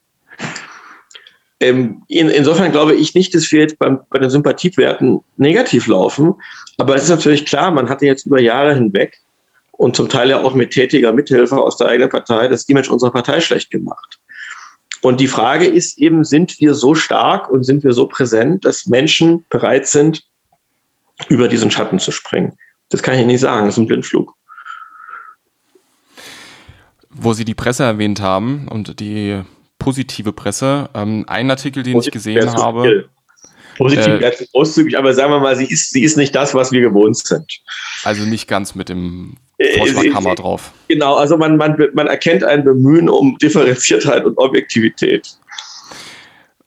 Ähm, 1.60 2.02
in, 2.06 2.28
insofern 2.28 2.70
glaube 2.70 2.94
ich 2.94 3.14
nicht, 3.14 3.34
dass 3.34 3.50
wir 3.50 3.60
jetzt 3.60 3.78
beim, 3.78 4.00
bei 4.10 4.18
den 4.18 4.30
Sympathiewerten 4.30 5.20
negativ 5.36 5.86
laufen. 5.86 6.34
Aber 6.76 6.94
es 6.94 7.04
ist 7.04 7.10
natürlich 7.10 7.46
klar, 7.46 7.70
man 7.70 7.88
hatte 7.88 8.06
jetzt 8.06 8.26
über 8.26 8.40
Jahre 8.40 8.74
hinweg 8.74 9.18
und 9.72 9.96
zum 9.96 10.08
Teil 10.08 10.30
ja 10.30 10.40
auch 10.40 10.54
mit 10.54 10.70
tätiger 10.70 11.12
Mithilfe 11.12 11.56
aus 11.56 11.76
der 11.76 11.88
eigenen 11.88 12.10
Partei 12.10 12.48
das 12.48 12.64
Image 12.68 12.88
unserer 12.88 13.10
Partei 13.10 13.40
schlecht 13.40 13.70
gemacht. 13.70 14.18
Und 15.00 15.20
die 15.20 15.28
Frage 15.28 15.66
ist 15.66 15.98
eben, 15.98 16.24
sind 16.24 16.60
wir 16.60 16.74
so 16.74 16.94
stark 16.94 17.50
und 17.50 17.64
sind 17.64 17.84
wir 17.84 17.92
so 17.92 18.06
präsent, 18.06 18.64
dass 18.64 18.86
Menschen 18.86 19.44
bereit 19.48 19.86
sind, 19.86 20.24
über 21.28 21.48
diesen 21.48 21.70
Schatten 21.70 21.98
zu 21.98 22.10
springen? 22.10 22.56
Das 22.88 23.02
kann 23.02 23.18
ich 23.18 23.26
nicht 23.26 23.40
sagen, 23.40 23.66
das 23.66 23.74
ist 23.74 23.78
ein 23.78 23.86
Blindflug. 23.86 24.34
Wo 27.10 27.32
Sie 27.32 27.44
die 27.44 27.54
Presse 27.54 27.84
erwähnt 27.84 28.20
haben 28.20 28.68
und 28.68 29.00
die 29.00 29.42
positive 29.78 30.32
Presse, 30.32 30.90
ähm, 30.94 31.24
ein 31.26 31.50
Artikel, 31.50 31.82
den 31.82 31.94
Positiv 31.94 32.26
ich 32.26 32.34
gesehen 32.34 32.52
habe. 32.52 33.08
Positiv 33.76 34.06
äh, 34.06 34.32
großzügig, 34.52 34.98
aber 34.98 35.14
sagen 35.14 35.32
wir 35.32 35.38
mal, 35.38 35.54
sie 35.56 35.66
ist, 35.66 35.90
sie 35.90 36.02
ist 36.02 36.16
nicht 36.16 36.34
das, 36.34 36.52
was 36.54 36.72
wir 36.72 36.80
gewohnt 36.80 37.16
sind. 37.16 37.60
Also 38.02 38.24
nicht 38.24 38.48
ganz 38.48 38.74
mit 38.74 38.88
dem 38.88 39.36
Vorschlaghammer 39.76 40.34
drauf. 40.34 40.72
Genau, 40.88 41.14
also 41.14 41.36
man, 41.36 41.56
man, 41.56 41.76
man 41.94 42.08
erkennt 42.08 42.42
ein 42.42 42.64
Bemühen 42.64 43.08
um 43.08 43.38
Differenziertheit 43.38 44.24
und 44.24 44.36
Objektivität. 44.36 45.38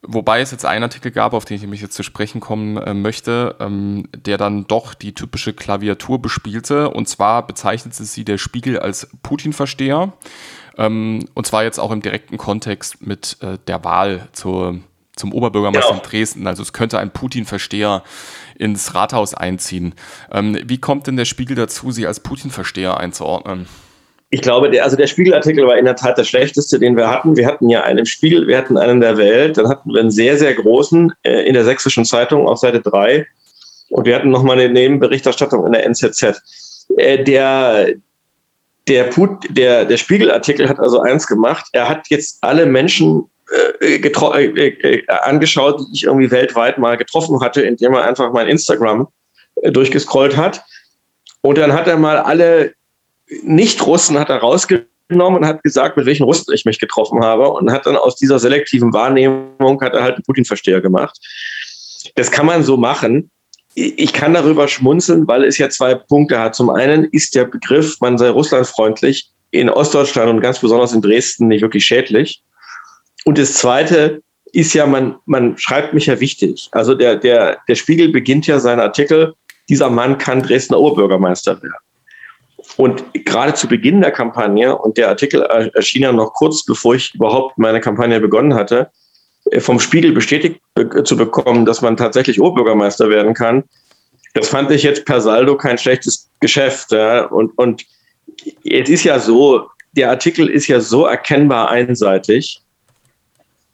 Wobei 0.04 0.42
es 0.42 0.50
jetzt 0.52 0.66
einen 0.66 0.84
Artikel 0.84 1.12
gab, 1.12 1.34
auf 1.34 1.46
den 1.46 1.58
ich 1.58 1.68
mich 1.68 1.82
jetzt 1.82 1.94
zu 1.94 2.02
sprechen 2.02 2.42
kommen 2.42 2.78
äh, 2.78 2.94
möchte, 2.94 3.56
ähm, 3.60 4.08
der 4.16 4.38
dann 4.38 4.66
doch 4.66 4.96
die 4.96 5.14
typische 5.14 5.54
Klaviatur 5.54 6.20
bespielte. 6.20 6.90
Und 6.90 7.08
zwar 7.08 7.46
bezeichnete 7.46 8.04
sie 8.04 8.26
der 8.26 8.40
Spiegel 8.40 8.80
als 8.80 9.10
Putin-Versteher. 9.22 10.14
Ähm, 10.86 11.20
und 11.34 11.46
zwar 11.46 11.64
jetzt 11.64 11.80
auch 11.80 11.92
im 11.92 12.02
direkten 12.02 12.38
Kontext 12.38 13.06
mit 13.06 13.38
äh, 13.42 13.58
der 13.68 13.84
Wahl 13.84 14.28
zur, 14.34 14.80
zum 15.16 15.34
Oberbürgermeister 15.34 15.90
genau. 15.90 16.04
in 16.04 16.10
Dresden. 16.10 16.48
Also 16.48 16.64
es 16.64 16.74
könnte 16.74 17.00
ein 17.00 17.12
Putin-Versteher 17.12 18.04
ins 18.56 18.96
Rathaus 18.96 19.34
einziehen. 19.34 19.94
Ähm, 20.32 20.58
wie 20.66 20.80
kommt 20.80 21.08
denn 21.08 21.18
der 21.18 21.26
Spiegel 21.26 21.56
dazu, 21.56 21.92
Sie 21.92 22.08
als 22.08 22.20
Putin-Versteher 22.20 22.98
einzuordnen? 22.98 23.68
ich 24.34 24.42
glaube, 24.42 24.70
der, 24.70 24.86
also 24.86 24.96
der 24.96 25.08
Spiegelartikel 25.08 25.68
war 25.68 25.78
in 25.78 25.84
der 25.84 25.98
Tat 25.98 26.18
der 26.18 26.24
schlechteste, 26.24 26.80
den 26.80 26.96
wir 26.96 27.10
hatten. 27.10 27.36
Wir 27.36 27.46
hatten 27.46 27.68
ja 27.68 27.84
einen 27.84 28.00
im 28.00 28.06
Spiegel, 28.06 28.48
wir 28.48 28.58
hatten 28.58 28.78
einen 28.78 29.02
der 29.02 29.18
Welt, 29.18 29.58
dann 29.58 29.68
hatten 29.68 29.94
wir 29.94 30.00
einen 30.00 30.10
sehr, 30.10 30.38
sehr 30.38 30.54
großen 30.54 31.14
äh, 31.24 31.42
in 31.42 31.54
der 31.54 31.66
Sächsischen 31.66 32.06
Zeitung 32.06 32.48
auf 32.48 32.60
Seite 32.60 32.80
3 32.80 33.28
und 33.90 34.06
wir 34.06 34.16
hatten 34.16 34.30
nochmal 34.30 34.58
eine 34.58 34.72
Nebenberichterstattung 34.72 35.66
in 35.66 35.74
der 35.74 35.86
NZZ. 35.86 36.42
Äh, 36.96 37.26
der, 37.26 37.94
der, 38.88 39.06
Put, 39.06 39.48
der, 39.50 39.86
der 39.86 39.98
Spiegelartikel 39.98 40.68
hat 40.68 40.80
also 40.80 41.00
eins 41.00 41.28
gemacht, 41.28 41.68
er 41.74 41.88
hat 41.88 42.08
jetzt 42.10 42.40
alle 42.42 42.66
Menschen 42.66 43.30
äh, 43.82 43.96
äh, 43.96 44.68
äh, 44.68 45.08
angeschaut, 45.24 45.82
die 45.82 45.94
ich 45.94 46.04
irgendwie 46.04 46.32
weltweit 46.32 46.78
mal 46.78 46.96
getroffen 46.96 47.40
hatte, 47.42 47.62
indem 47.62 47.94
er 47.94 48.06
einfach 48.06 48.32
mein 48.32 48.48
Instagram 48.48 49.08
äh, 49.56 49.72
durchgescrollt 49.72 50.38
hat. 50.38 50.64
Und 51.42 51.58
dann 51.58 51.74
hat 51.74 51.88
er 51.88 51.98
mal 51.98 52.18
alle 52.18 52.74
nicht-Russen 53.44 54.16
rausgenommen 54.16 55.40
und 55.40 55.46
hat 55.46 55.64
gesagt, 55.64 55.98
mit 55.98 56.06
welchen 56.06 56.24
Russen 56.24 56.54
ich 56.54 56.66
mich 56.66 56.80
getroffen 56.80 57.24
habe 57.24 57.50
und 57.50 57.72
hat 57.72 57.86
dann 57.86 57.98
aus 57.98 58.16
dieser 58.16 58.40
selektiven 58.40 58.94
Wahrnehmung 58.94 59.82
hat 59.82 59.94
er 59.94 60.04
halt 60.04 60.16
einen 60.16 60.24
Putin-Versteher 60.24 60.80
gemacht. 60.82 61.18
Das 62.16 62.32
kann 62.32 62.46
man 62.46 62.64
so 62.64 62.78
machen. 62.78 63.32
Ich 63.74 64.14
kann 64.14 64.34
darüber 64.34 64.68
schmunzeln, 64.68 65.28
weil 65.28 65.46
es 65.46 65.58
ja 65.58 65.70
zwei 65.70 65.96
Punkte 65.96 66.40
hat. 66.40 66.56
Zum 66.56 66.70
einen 66.70 67.06
ist 67.06 67.36
der 67.36 67.46
Begriff, 67.46 67.98
man 68.02 68.18
sei 68.18 68.30
russlandfreundlich, 68.30 69.30
in 69.52 69.70
Ostdeutschland 69.70 70.30
und 70.30 70.42
ganz 70.42 70.60
besonders 70.60 70.94
in 70.94 71.02
Dresden 71.02 71.48
nicht 71.48 71.62
wirklich 71.62 71.86
schädlich. 71.86 72.42
Und 73.26 73.38
das 73.38 73.54
zweite 73.54 74.22
ist 74.54 74.74
ja, 74.74 74.86
man, 74.86 75.16
man 75.26 75.58
schreibt 75.58 75.94
mich 75.94 76.08
ja 76.08 76.20
wichtig. 76.20 76.70
Also 76.72 76.96
der, 76.96 77.16
der, 77.16 77.60
der 77.68 77.76
Spiegel 77.76 78.10
beginnt 78.10 78.48
ja 78.48 78.60
seinen 78.60 78.80
Artikel, 78.80 79.34
dieser 79.70 79.90
Mann 79.90 80.18
kann 80.18 80.42
Dresdner 80.42 80.80
Oberbürgermeister 80.80 81.62
werden. 81.62 81.74
Und 82.78 83.04
gerade 83.26 83.54
zu 83.54 83.68
Beginn 83.68 84.02
der 84.02 84.12
Kampagne, 84.12 84.78
und 84.78 84.98
der 84.98 85.10
Artikel 85.10 85.42
erschien 85.74 86.04
ja 86.04 86.12
noch 86.12 86.34
kurz 86.34 86.66
bevor 86.66 86.96
ich 86.96 87.14
überhaupt 87.14 87.58
meine 87.58 87.80
Kampagne 87.80 88.20
begonnen 88.20 88.54
hatte, 88.54 88.92
vom 89.60 89.80
Spiegel 89.80 90.14
bestätigt 90.14 90.62
zu 91.04 91.18
bekommen, 91.18 91.66
dass 91.66 91.82
man 91.82 91.98
tatsächlich 91.98 92.40
Oberbürgermeister 92.40 93.10
werden 93.10 93.34
kann, 93.34 93.64
das 94.34 94.50
fand 94.50 94.72
ich 94.72 94.84
jetzt 94.84 95.06
per 95.06 95.22
Saldo 95.22 95.58
kein 95.58 95.78
schlechtes 95.78 96.30
Geschäft. 96.40 96.92
Ja. 96.92 97.26
Und, 97.26 97.58
und 97.58 97.86
es 98.64 98.90
ist 98.90 99.04
ja 99.04 99.20
so, 99.20 99.68
der 99.94 100.10
Artikel 100.10 100.48
ist 100.48 100.68
ja 100.68 100.80
so 100.80 101.06
erkennbar 101.06 101.70
einseitig, 101.70 102.62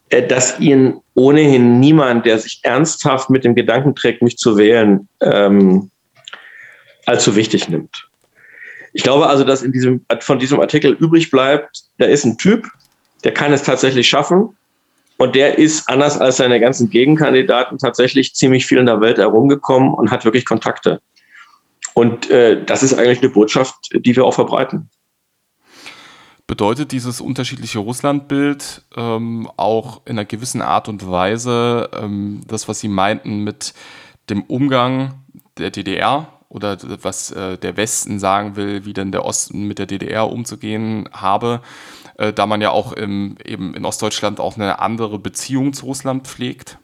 äh, 0.09 0.25
dass 0.25 0.59
ihn 0.59 0.99
ohnehin 1.13 1.79
niemand, 1.79 2.25
der 2.25 2.39
sich 2.39 2.59
ernsthaft 2.63 3.29
mit 3.29 3.43
dem 3.43 3.55
Gedanken 3.55 3.95
trägt, 3.95 4.21
mich 4.21 4.37
zu 4.37 4.57
wählen, 4.57 5.07
ähm, 5.21 5.91
allzu 7.05 7.35
wichtig 7.35 7.69
nimmt. 7.69 8.09
Ich 8.93 9.03
glaube 9.03 9.27
also, 9.27 9.43
dass 9.43 9.61
in 9.61 9.71
diesem, 9.71 10.05
von 10.21 10.39
diesem 10.39 10.59
Artikel 10.59 10.93
übrig 10.93 11.29
bleibt, 11.29 11.83
da 11.99 12.05
ist 12.05 12.25
ein 12.25 12.37
Typ, 12.37 12.67
der 13.23 13.33
kann 13.33 13.53
es 13.53 13.63
tatsächlich 13.63 14.07
schaffen. 14.07 14.55
Und 15.17 15.35
der 15.35 15.57
ist, 15.57 15.89
anders 15.89 16.19
als 16.19 16.37
seine 16.37 16.59
ganzen 16.59 16.89
Gegenkandidaten, 16.89 17.77
tatsächlich 17.77 18.35
ziemlich 18.35 18.65
viel 18.65 18.77
in 18.77 18.85
der 18.85 19.01
Welt 19.01 19.17
herumgekommen 19.17 19.93
und 19.93 20.11
hat 20.11 20.25
wirklich 20.25 20.45
Kontakte. 20.45 21.01
Und 21.93 22.29
äh, 22.29 22.63
das 22.63 22.83
ist 22.83 22.93
eigentlich 22.93 23.21
eine 23.21 23.29
Botschaft, 23.29 23.75
die 23.91 24.15
wir 24.15 24.23
auch 24.23 24.35
verbreiten. 24.35 24.89
Bedeutet 26.45 26.91
dieses 26.91 27.19
unterschiedliche 27.19 27.79
Russlandbild 27.79 28.83
ähm, 28.95 29.49
auch 29.57 30.01
in 30.05 30.11
einer 30.11 30.25
gewissen 30.25 30.61
Art 30.61 30.87
und 30.87 31.09
Weise 31.09 31.89
ähm, 31.93 32.41
das, 32.47 32.67
was 32.69 32.79
Sie 32.79 32.87
meinten 32.87 33.43
mit 33.43 33.73
dem 34.29 34.43
Umgang 34.43 35.25
der 35.57 35.71
DDR 35.71 36.36
oder 36.49 36.77
was 37.01 37.31
äh, 37.31 37.57
der 37.57 37.77
Westen 37.77 38.19
sagen 38.19 38.55
will, 38.55 38.85
wie 38.85 38.93
denn 38.93 39.11
der 39.11 39.25
Osten 39.25 39.67
mit 39.67 39.79
der 39.79 39.85
DDR 39.85 40.29
umzugehen 40.29 41.09
habe, 41.11 41.61
äh, 42.17 42.31
da 42.31 42.45
man 42.45 42.61
ja 42.61 42.71
auch 42.71 42.93
im, 42.93 43.37
eben 43.45 43.73
in 43.73 43.85
Ostdeutschland 43.85 44.39
auch 44.39 44.55
eine 44.55 44.79
andere 44.79 45.19
Beziehung 45.19 45.73
zu 45.73 45.85
Russland 45.85 46.27
pflegt? 46.27 46.77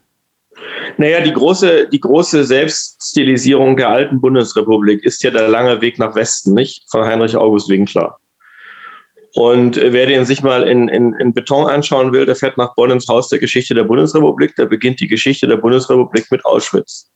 Naja, 0.98 1.20
die 1.20 1.32
große, 1.32 1.88
die 1.88 2.00
große 2.00 2.44
Selbststilisierung 2.44 3.76
der 3.76 3.88
alten 3.88 4.20
Bundesrepublik 4.20 5.02
ist 5.02 5.22
ja 5.22 5.30
der 5.30 5.48
lange 5.48 5.80
Weg 5.80 5.98
nach 5.98 6.14
Westen, 6.14 6.54
nicht? 6.54 6.84
Von 6.90 7.04
Heinrich 7.04 7.36
August 7.36 7.68
Winkler. 7.68 8.18
Und 9.34 9.76
wer 9.76 10.06
den 10.06 10.24
sich 10.24 10.42
mal 10.42 10.62
in, 10.68 10.86
in, 10.88 11.12
in 11.14 11.34
Beton 11.34 11.66
anschauen 11.66 12.12
will, 12.12 12.24
der 12.24 12.36
fährt 12.36 12.56
nach 12.56 12.76
Bonn 12.76 12.92
ins 12.92 13.08
Haus 13.08 13.28
der 13.28 13.40
Geschichte 13.40 13.74
der 13.74 13.82
Bundesrepublik. 13.82 14.54
Da 14.54 14.64
beginnt 14.64 15.00
die 15.00 15.08
Geschichte 15.08 15.48
der 15.48 15.56
Bundesrepublik 15.56 16.30
mit 16.30 16.44
Auschwitz. 16.44 17.10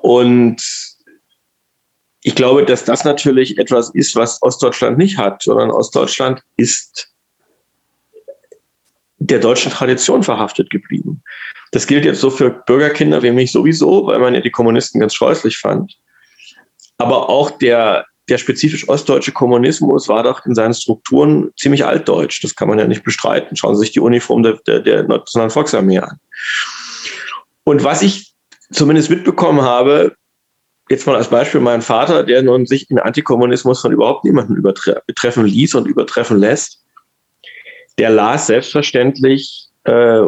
Und 0.00 0.60
ich 2.22 2.34
glaube, 2.34 2.64
dass 2.64 2.84
das 2.84 3.04
natürlich 3.04 3.58
etwas 3.58 3.90
ist, 3.94 4.14
was 4.14 4.40
Ostdeutschland 4.42 4.96
nicht 4.96 5.18
hat, 5.18 5.42
sondern 5.42 5.70
Ostdeutschland 5.70 6.42
ist 6.56 7.08
der 9.18 9.40
deutschen 9.40 9.72
Tradition 9.72 10.22
verhaftet 10.22 10.70
geblieben. 10.70 11.22
Das 11.72 11.86
gilt 11.86 12.04
jetzt 12.04 12.20
so 12.20 12.30
für 12.30 12.50
Bürgerkinder 12.50 13.22
wie 13.22 13.30
mich 13.30 13.52
sowieso, 13.52 14.06
weil 14.06 14.18
man 14.18 14.34
ja 14.34 14.40
die 14.40 14.50
Kommunisten 14.50 15.00
ganz 15.00 15.14
scheußlich 15.14 15.58
fand. 15.58 15.96
Aber 16.98 17.28
auch 17.28 17.50
der, 17.50 18.06
der 18.28 18.38
spezifisch 18.38 18.88
ostdeutsche 18.88 19.32
Kommunismus 19.32 20.08
war 20.08 20.22
doch 20.22 20.44
in 20.46 20.54
seinen 20.54 20.74
Strukturen 20.74 21.50
ziemlich 21.58 21.84
altdeutsch. 21.84 22.42
Das 22.42 22.54
kann 22.54 22.68
man 22.68 22.78
ja 22.78 22.86
nicht 22.86 23.04
bestreiten. 23.04 23.56
Schauen 23.56 23.74
Sie 23.76 23.80
sich 23.80 23.92
die 23.92 24.00
Uniform 24.00 24.42
der, 24.42 24.60
der, 24.66 24.80
der 24.80 25.02
Nationalen 25.04 25.50
Volksarmee 25.50 25.98
an. 25.98 26.18
Und 27.64 27.82
was 27.82 28.02
ich 28.02 28.34
zumindest 28.70 29.10
mitbekommen 29.10 29.62
habe, 29.62 30.14
jetzt 30.90 31.06
mal 31.06 31.16
als 31.16 31.28
Beispiel 31.28 31.60
mein 31.60 31.82
Vater, 31.82 32.22
der 32.22 32.42
nun 32.42 32.66
sich 32.66 32.90
in 32.90 32.98
Antikommunismus 32.98 33.80
von 33.80 33.92
überhaupt 33.92 34.24
niemandem 34.24 34.56
übertreffen 34.56 35.44
ließ 35.44 35.74
und 35.74 35.86
übertreffen 35.86 36.38
lässt, 36.38 36.82
der 37.98 38.10
las 38.10 38.46
selbstverständlich 38.46 39.68
äh, 39.84 40.22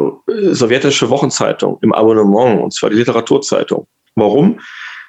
sowjetische 0.51 1.09
Wochenzeitung 1.09 1.77
im 1.81 1.93
Abonnement, 1.93 2.61
und 2.61 2.73
zwar 2.73 2.89
die 2.89 2.97
Literaturzeitung. 2.97 3.87
Warum? 4.15 4.59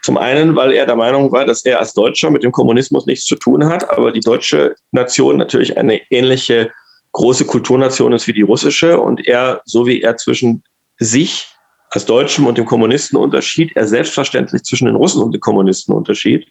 Zum 0.02 0.18
einen, 0.18 0.54
weil 0.54 0.72
er 0.72 0.86
der 0.86 0.96
Meinung 0.96 1.32
war, 1.32 1.44
dass 1.44 1.64
er 1.64 1.80
als 1.80 1.94
Deutscher 1.94 2.30
mit 2.30 2.44
dem 2.44 2.52
Kommunismus 2.52 3.06
nichts 3.06 3.24
zu 3.24 3.36
tun 3.36 3.64
hat, 3.66 3.90
aber 3.90 4.12
die 4.12 4.20
deutsche 4.20 4.76
Nation 4.92 5.36
natürlich 5.36 5.76
eine 5.76 6.00
ähnliche 6.10 6.70
große 7.12 7.46
Kulturnation 7.46 8.12
ist 8.12 8.26
wie 8.26 8.32
die 8.32 8.42
russische 8.42 9.00
und 9.00 9.26
er, 9.26 9.62
so 9.64 9.86
wie 9.86 10.02
er 10.02 10.16
zwischen 10.16 10.62
sich 10.98 11.48
als 11.90 12.04
Deutschem 12.04 12.46
und 12.46 12.58
dem 12.58 12.66
Kommunisten 12.66 13.16
unterschied, 13.16 13.72
er 13.74 13.86
selbstverständlich 13.86 14.62
zwischen 14.64 14.86
den 14.86 14.96
Russen 14.96 15.22
und 15.22 15.32
den 15.32 15.40
Kommunisten 15.40 15.94
unterschied. 15.94 16.46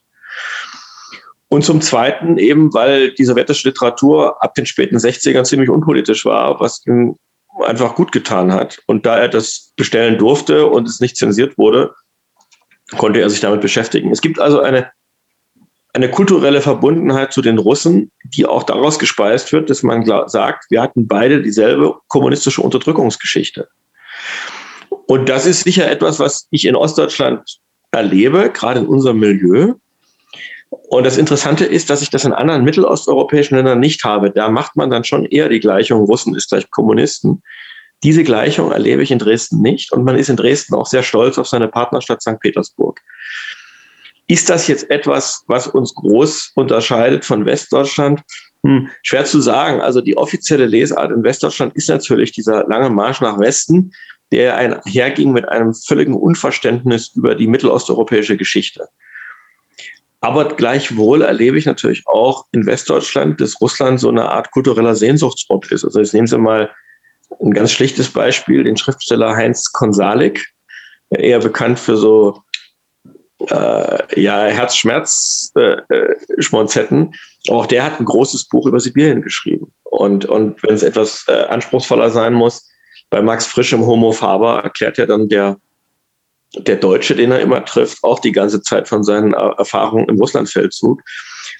Und 1.47 1.63
zum 1.63 1.81
Zweiten 1.81 2.37
eben, 2.37 2.73
weil 2.73 3.11
die 3.13 3.25
sowjetische 3.25 3.69
Literatur 3.69 4.41
ab 4.43 4.55
den 4.55 4.65
späten 4.65 4.97
60ern 4.97 5.43
ziemlich 5.43 5.69
unpolitisch 5.69 6.25
war, 6.25 6.59
was 6.59 6.81
ihm 6.85 7.15
einfach 7.63 7.95
gut 7.95 8.11
getan 8.11 8.51
hat. 8.51 8.79
Und 8.87 9.05
da 9.05 9.17
er 9.17 9.29
das 9.29 9.71
bestellen 9.75 10.17
durfte 10.17 10.65
und 10.65 10.87
es 10.87 10.99
nicht 10.99 11.17
zensiert 11.17 11.57
wurde, 11.57 11.93
konnte 12.97 13.21
er 13.21 13.29
sich 13.29 13.39
damit 13.39 13.61
beschäftigen. 13.61 14.11
Es 14.11 14.21
gibt 14.21 14.39
also 14.39 14.59
eine, 14.59 14.91
eine 15.93 16.09
kulturelle 16.09 16.61
Verbundenheit 16.61 17.31
zu 17.31 17.41
den 17.41 17.57
Russen, 17.57 18.11
die 18.23 18.45
auch 18.45 18.63
daraus 18.63 18.99
gespeist 18.99 19.53
wird, 19.53 19.69
dass 19.69 19.83
man 19.83 20.05
sagt, 20.27 20.65
wir 20.69 20.81
hatten 20.81 21.07
beide 21.07 21.41
dieselbe 21.41 21.95
kommunistische 22.07 22.61
Unterdrückungsgeschichte. 22.61 23.69
Und 25.07 25.29
das 25.29 25.45
ist 25.45 25.63
sicher 25.63 25.89
etwas, 25.89 26.19
was 26.19 26.47
ich 26.51 26.65
in 26.65 26.75
Ostdeutschland 26.75 27.59
erlebe, 27.91 28.51
gerade 28.51 28.79
in 28.79 28.87
unserem 28.87 29.19
Milieu. 29.19 29.73
Und 30.69 31.05
das 31.05 31.17
Interessante 31.17 31.65
ist, 31.65 31.89
dass 31.89 32.01
ich 32.01 32.09
das 32.09 32.25
in 32.25 32.33
anderen 32.33 32.63
mittelosteuropäischen 32.63 33.55
Ländern 33.55 33.79
nicht 33.79 34.03
habe. 34.03 34.31
Da 34.31 34.49
macht 34.49 34.75
man 34.75 34.89
dann 34.89 35.03
schon 35.03 35.25
eher 35.25 35.49
die 35.49 35.59
Gleichung, 35.59 36.03
Russen 36.03 36.35
ist 36.35 36.49
gleich 36.49 36.69
Kommunisten. 36.69 37.43
Diese 38.03 38.23
Gleichung 38.23 38.71
erlebe 38.71 39.03
ich 39.03 39.11
in 39.11 39.19
Dresden 39.19 39.61
nicht. 39.61 39.91
Und 39.91 40.03
man 40.03 40.17
ist 40.17 40.29
in 40.29 40.35
Dresden 40.35 40.75
auch 40.75 40.85
sehr 40.85 41.03
stolz 41.03 41.37
auf 41.37 41.47
seine 41.47 41.67
Partnerstadt 41.67 42.21
St. 42.21 42.39
Petersburg. 42.39 42.99
Ist 44.27 44.49
das 44.49 44.67
jetzt 44.67 44.89
etwas, 44.89 45.43
was 45.47 45.67
uns 45.67 45.93
groß 45.93 46.51
unterscheidet 46.55 47.25
von 47.25 47.45
Westdeutschland? 47.45 48.21
Hm, 48.63 48.89
schwer 49.03 49.25
zu 49.25 49.39
sagen. 49.39 49.81
Also 49.81 50.01
die 50.01 50.17
offizielle 50.17 50.65
Lesart 50.65 51.11
in 51.11 51.23
Westdeutschland 51.23 51.75
ist 51.75 51.89
natürlich 51.89 52.31
dieser 52.31 52.67
lange 52.67 52.89
Marsch 52.89 53.21
nach 53.21 53.39
Westen 53.39 53.91
der 54.35 54.57
einherging 54.57 55.31
mit 55.31 55.47
einem 55.47 55.73
völligen 55.73 56.13
Unverständnis 56.13 57.13
über 57.15 57.35
die 57.35 57.47
mittelosteuropäische 57.47 58.35
Geschichte. 58.35 58.89
Aber 60.19 60.55
gleichwohl 60.55 61.21
erlebe 61.21 61.57
ich 61.57 61.65
natürlich 61.65 62.05
auch 62.05 62.45
in 62.51 62.65
Westdeutschland, 62.65 63.39
dass 63.39 63.61
Russland 63.61 64.01
so 64.01 64.09
eine 64.09 64.29
Art 64.29 64.51
kultureller 64.51 64.95
Sehnsuchtsort 64.95 65.71
ist. 65.71 65.85
Also 65.85 65.99
jetzt 65.99 66.13
nehmen 66.13 66.27
Sie 66.27 66.37
mal 66.37 66.69
ein 67.39 67.53
ganz 67.53 67.71
schlichtes 67.71 68.09
Beispiel, 68.09 68.65
den 68.65 68.75
Schriftsteller 68.75 69.37
Heinz 69.37 69.71
Konsalik, 69.71 70.45
eher 71.11 71.39
bekannt 71.39 71.79
für 71.79 71.95
so 71.95 72.43
äh, 73.39 74.21
ja, 74.21 74.47
Herzschmerz-Schmonzetten. 74.47 77.15
Äh, 77.45 77.51
auch 77.51 77.67
der 77.67 77.85
hat 77.85 78.01
ein 78.01 78.05
großes 78.05 78.49
Buch 78.49 78.65
über 78.65 78.81
Sibirien 78.81 79.21
geschrieben. 79.21 79.71
Und, 79.83 80.25
und 80.25 80.61
wenn 80.63 80.75
es 80.75 80.83
etwas 80.83 81.23
äh, 81.29 81.43
anspruchsvoller 81.43 82.09
sein 82.09 82.33
muss, 82.33 82.67
bei 83.15 83.21
Max 83.21 83.47
Frisch 83.47 83.71
im 83.71 83.85
Homo 83.85 84.11
Faber 84.11 84.61
erklärt 84.61 84.97
ja 84.97 85.05
dann 85.05 85.29
der, 85.29 85.55
der 86.53 86.75
Deutsche, 86.75 87.15
den 87.15 87.31
er 87.31 87.39
immer 87.39 87.63
trifft, 87.63 88.03
auch 88.03 88.19
die 88.19 88.33
ganze 88.33 88.61
Zeit 88.61 88.89
von 88.89 89.05
seinen 89.05 89.31
Erfahrungen 89.31 90.09
im 90.09 90.17
Russlandfeldzug. 90.17 91.01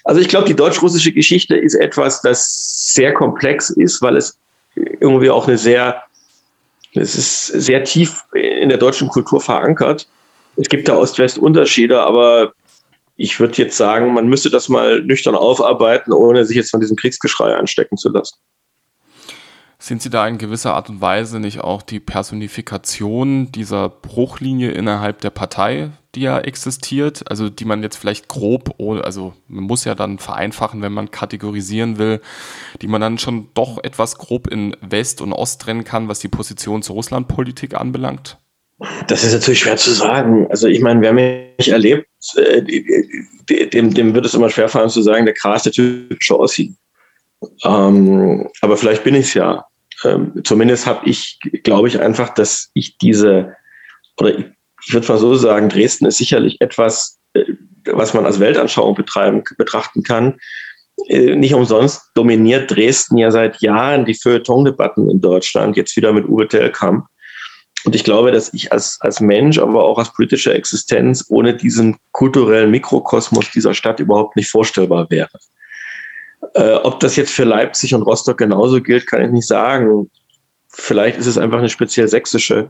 Also 0.04 0.20
ich 0.20 0.28
glaube, 0.28 0.46
die 0.46 0.54
deutsch-russische 0.54 1.12
Geschichte 1.12 1.56
ist 1.56 1.72
etwas, 1.72 2.20
das 2.20 2.92
sehr 2.92 3.14
komplex 3.14 3.70
ist, 3.70 4.02
weil 4.02 4.18
es 4.18 4.38
irgendwie 4.74 5.30
auch 5.30 5.48
eine 5.48 5.56
sehr, 5.56 6.02
es 6.92 7.16
ist 7.16 7.46
sehr 7.46 7.84
tief 7.84 8.22
in 8.34 8.68
der 8.68 8.76
deutschen 8.76 9.08
Kultur 9.08 9.40
verankert. 9.40 10.06
Es 10.56 10.68
gibt 10.68 10.86
da 10.88 10.98
Ost-West-Unterschiede, 10.98 12.02
aber 12.02 12.52
ich 13.16 13.40
würde 13.40 13.54
jetzt 13.56 13.78
sagen, 13.78 14.12
man 14.12 14.28
müsste 14.28 14.50
das 14.50 14.68
mal 14.68 15.00
nüchtern 15.00 15.34
aufarbeiten, 15.34 16.12
ohne 16.12 16.44
sich 16.44 16.58
jetzt 16.58 16.70
von 16.72 16.80
diesem 16.80 16.96
Kriegsgeschrei 16.96 17.54
anstecken 17.54 17.96
zu 17.96 18.10
lassen. 18.10 18.36
Sind 19.78 20.00
Sie 20.00 20.08
da 20.08 20.26
in 20.26 20.38
gewisser 20.38 20.74
Art 20.74 20.88
und 20.88 21.02
Weise 21.02 21.38
nicht 21.38 21.60
auch 21.60 21.82
die 21.82 22.00
Personifikation 22.00 23.52
dieser 23.52 23.90
Bruchlinie 23.90 24.70
innerhalb 24.70 25.20
der 25.20 25.30
Partei, 25.30 25.90
die 26.14 26.22
ja 26.22 26.38
existiert? 26.38 27.30
Also 27.30 27.50
die 27.50 27.66
man 27.66 27.82
jetzt 27.82 27.96
vielleicht 27.96 28.26
grob, 28.28 28.74
also 28.80 29.34
man 29.48 29.64
muss 29.64 29.84
ja 29.84 29.94
dann 29.94 30.18
vereinfachen, 30.18 30.80
wenn 30.80 30.92
man 30.92 31.10
kategorisieren 31.10 31.98
will, 31.98 32.22
die 32.80 32.88
man 32.88 33.02
dann 33.02 33.18
schon 33.18 33.48
doch 33.52 33.82
etwas 33.84 34.16
grob 34.16 34.46
in 34.46 34.74
West 34.80 35.20
und 35.20 35.34
Ost 35.34 35.60
trennen 35.60 35.84
kann, 35.84 36.08
was 36.08 36.20
die 36.20 36.28
Position 36.28 36.82
zur 36.82 36.94
Russlandpolitik 36.96 37.74
anbelangt? 37.74 38.38
Das 39.08 39.24
ist 39.24 39.32
natürlich 39.32 39.60
schwer 39.60 39.76
zu 39.76 39.90
sagen. 39.90 40.46
Also 40.48 40.68
ich 40.68 40.80
meine, 40.80 41.00
wer 41.02 41.12
mich 41.12 41.68
erlebt, 41.68 42.08
äh, 42.36 42.62
dem, 42.62 43.94
dem 43.94 44.14
wird 44.14 44.26
es 44.26 44.34
immer 44.34 44.50
schwerfallen 44.50 44.90
zu 44.90 45.02
sagen, 45.02 45.26
der 45.26 45.34
Kras 45.34 45.62
der 45.62 45.72
typische 45.72 46.38
Ossi. 46.38 46.74
Ähm, 47.64 48.48
aber 48.60 48.76
vielleicht 48.76 49.04
bin 49.04 49.14
ich 49.14 49.26
es 49.26 49.34
ja. 49.34 49.66
Ähm, 50.04 50.42
zumindest 50.44 50.86
habe 50.86 51.08
ich, 51.08 51.38
glaube 51.62 51.88
ich 51.88 52.00
einfach, 52.00 52.34
dass 52.34 52.70
ich 52.74 52.98
diese, 52.98 53.54
oder 54.18 54.38
ich, 54.38 54.44
ich 54.86 54.92
würde 54.92 55.08
mal 55.08 55.18
so 55.18 55.34
sagen, 55.34 55.68
Dresden 55.68 56.06
ist 56.06 56.18
sicherlich 56.18 56.60
etwas, 56.60 57.18
äh, 57.34 57.44
was 57.86 58.14
man 58.14 58.26
als 58.26 58.40
Weltanschauung 58.40 58.94
betreiben, 58.94 59.42
betrachten 59.56 60.02
kann. 60.02 60.38
Äh, 61.08 61.36
nicht 61.36 61.54
umsonst 61.54 62.10
dominiert 62.14 62.70
Dresden 62.70 63.16
ja 63.16 63.30
seit 63.30 63.60
Jahren 63.60 64.04
die 64.04 64.14
Feuilleton-Debatten 64.14 65.08
in 65.08 65.20
Deutschland, 65.20 65.76
jetzt 65.76 65.96
wieder 65.96 66.12
mit 66.12 66.26
Uwe 66.28 66.48
Tellkamp. 66.48 67.06
Und 67.84 67.94
ich 67.94 68.02
glaube, 68.02 68.32
dass 68.32 68.52
ich 68.52 68.72
als, 68.72 68.98
als 69.00 69.20
Mensch, 69.20 69.58
aber 69.58 69.84
auch 69.84 69.98
als 69.98 70.12
politische 70.12 70.52
Existenz 70.52 71.24
ohne 71.28 71.54
diesen 71.54 71.96
kulturellen 72.10 72.70
Mikrokosmos 72.70 73.50
dieser 73.52 73.74
Stadt 73.74 74.00
überhaupt 74.00 74.34
nicht 74.34 74.50
vorstellbar 74.50 75.08
wäre. 75.08 75.30
Äh, 76.54 76.74
ob 76.74 77.00
das 77.00 77.16
jetzt 77.16 77.32
für 77.32 77.44
Leipzig 77.44 77.94
und 77.94 78.02
Rostock 78.02 78.38
genauso 78.38 78.80
gilt, 78.80 79.06
kann 79.06 79.22
ich 79.22 79.30
nicht 79.30 79.46
sagen. 79.46 80.10
Vielleicht 80.68 81.18
ist 81.18 81.26
es 81.26 81.38
einfach 81.38 81.58
eine 81.58 81.68
speziell 81.68 82.08
sächsische 82.08 82.68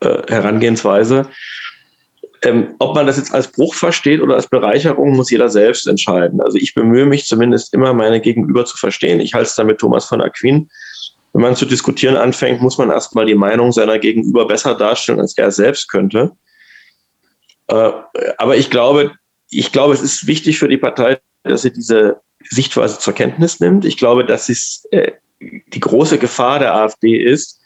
äh, 0.00 0.22
Herangehensweise. 0.28 1.28
Ähm, 2.42 2.74
ob 2.78 2.94
man 2.94 3.06
das 3.06 3.16
jetzt 3.16 3.32
als 3.32 3.48
Bruch 3.48 3.74
versteht 3.74 4.20
oder 4.20 4.34
als 4.34 4.48
Bereicherung, 4.48 5.16
muss 5.16 5.30
jeder 5.30 5.48
selbst 5.48 5.86
entscheiden. 5.86 6.40
Also 6.40 6.58
ich 6.58 6.74
bemühe 6.74 7.06
mich 7.06 7.26
zumindest 7.26 7.72
immer, 7.72 7.94
meine 7.94 8.20
Gegenüber 8.20 8.64
zu 8.64 8.76
verstehen. 8.76 9.20
Ich 9.20 9.34
halte 9.34 9.48
es 9.48 9.54
dann 9.54 9.66
mit 9.66 9.78
Thomas 9.78 10.04
von 10.04 10.20
Aquin. 10.20 10.68
Wenn 11.32 11.42
man 11.42 11.56
zu 11.56 11.66
diskutieren 11.66 12.16
anfängt, 12.16 12.60
muss 12.60 12.78
man 12.78 12.90
erstmal 12.90 13.26
die 13.26 13.34
Meinung 13.34 13.72
seiner 13.72 13.98
Gegenüber 13.98 14.46
besser 14.46 14.74
darstellen, 14.74 15.20
als 15.20 15.36
er 15.36 15.50
selbst 15.50 15.88
könnte. 15.88 16.32
Äh, 17.68 17.90
aber 18.38 18.56
ich 18.56 18.70
glaube, 18.70 19.12
ich 19.50 19.72
glaube, 19.72 19.94
es 19.94 20.02
ist 20.02 20.26
wichtig 20.26 20.58
für 20.58 20.68
die 20.68 20.76
Partei, 20.76 21.18
dass 21.42 21.62
sie 21.62 21.72
diese 21.72 22.20
Sichtweise 22.42 22.98
zur 22.98 23.14
Kenntnis 23.14 23.60
nimmt. 23.60 23.84
Ich 23.84 23.96
glaube, 23.96 24.24
dass 24.24 24.48
es 24.48 24.86
äh, 24.90 25.12
die 25.40 25.80
große 25.80 26.18
Gefahr 26.18 26.58
der 26.58 26.74
AfD 26.74 27.16
ist, 27.16 27.60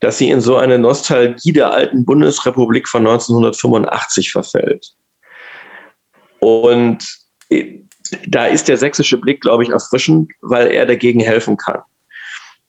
dass 0.00 0.18
sie 0.18 0.30
in 0.30 0.40
so 0.40 0.56
eine 0.56 0.78
Nostalgie 0.78 1.52
der 1.52 1.72
alten 1.72 2.04
Bundesrepublik 2.04 2.88
von 2.88 3.06
1985 3.06 4.32
verfällt. 4.32 4.94
Und 6.40 7.06
äh, 7.50 7.80
da 8.26 8.46
ist 8.46 8.68
der 8.68 8.76
sächsische 8.76 9.18
Blick, 9.18 9.42
glaube 9.42 9.62
ich, 9.62 9.68
erfrischend, 9.68 10.32
weil 10.40 10.68
er 10.68 10.86
dagegen 10.86 11.20
helfen 11.20 11.56
kann. 11.56 11.82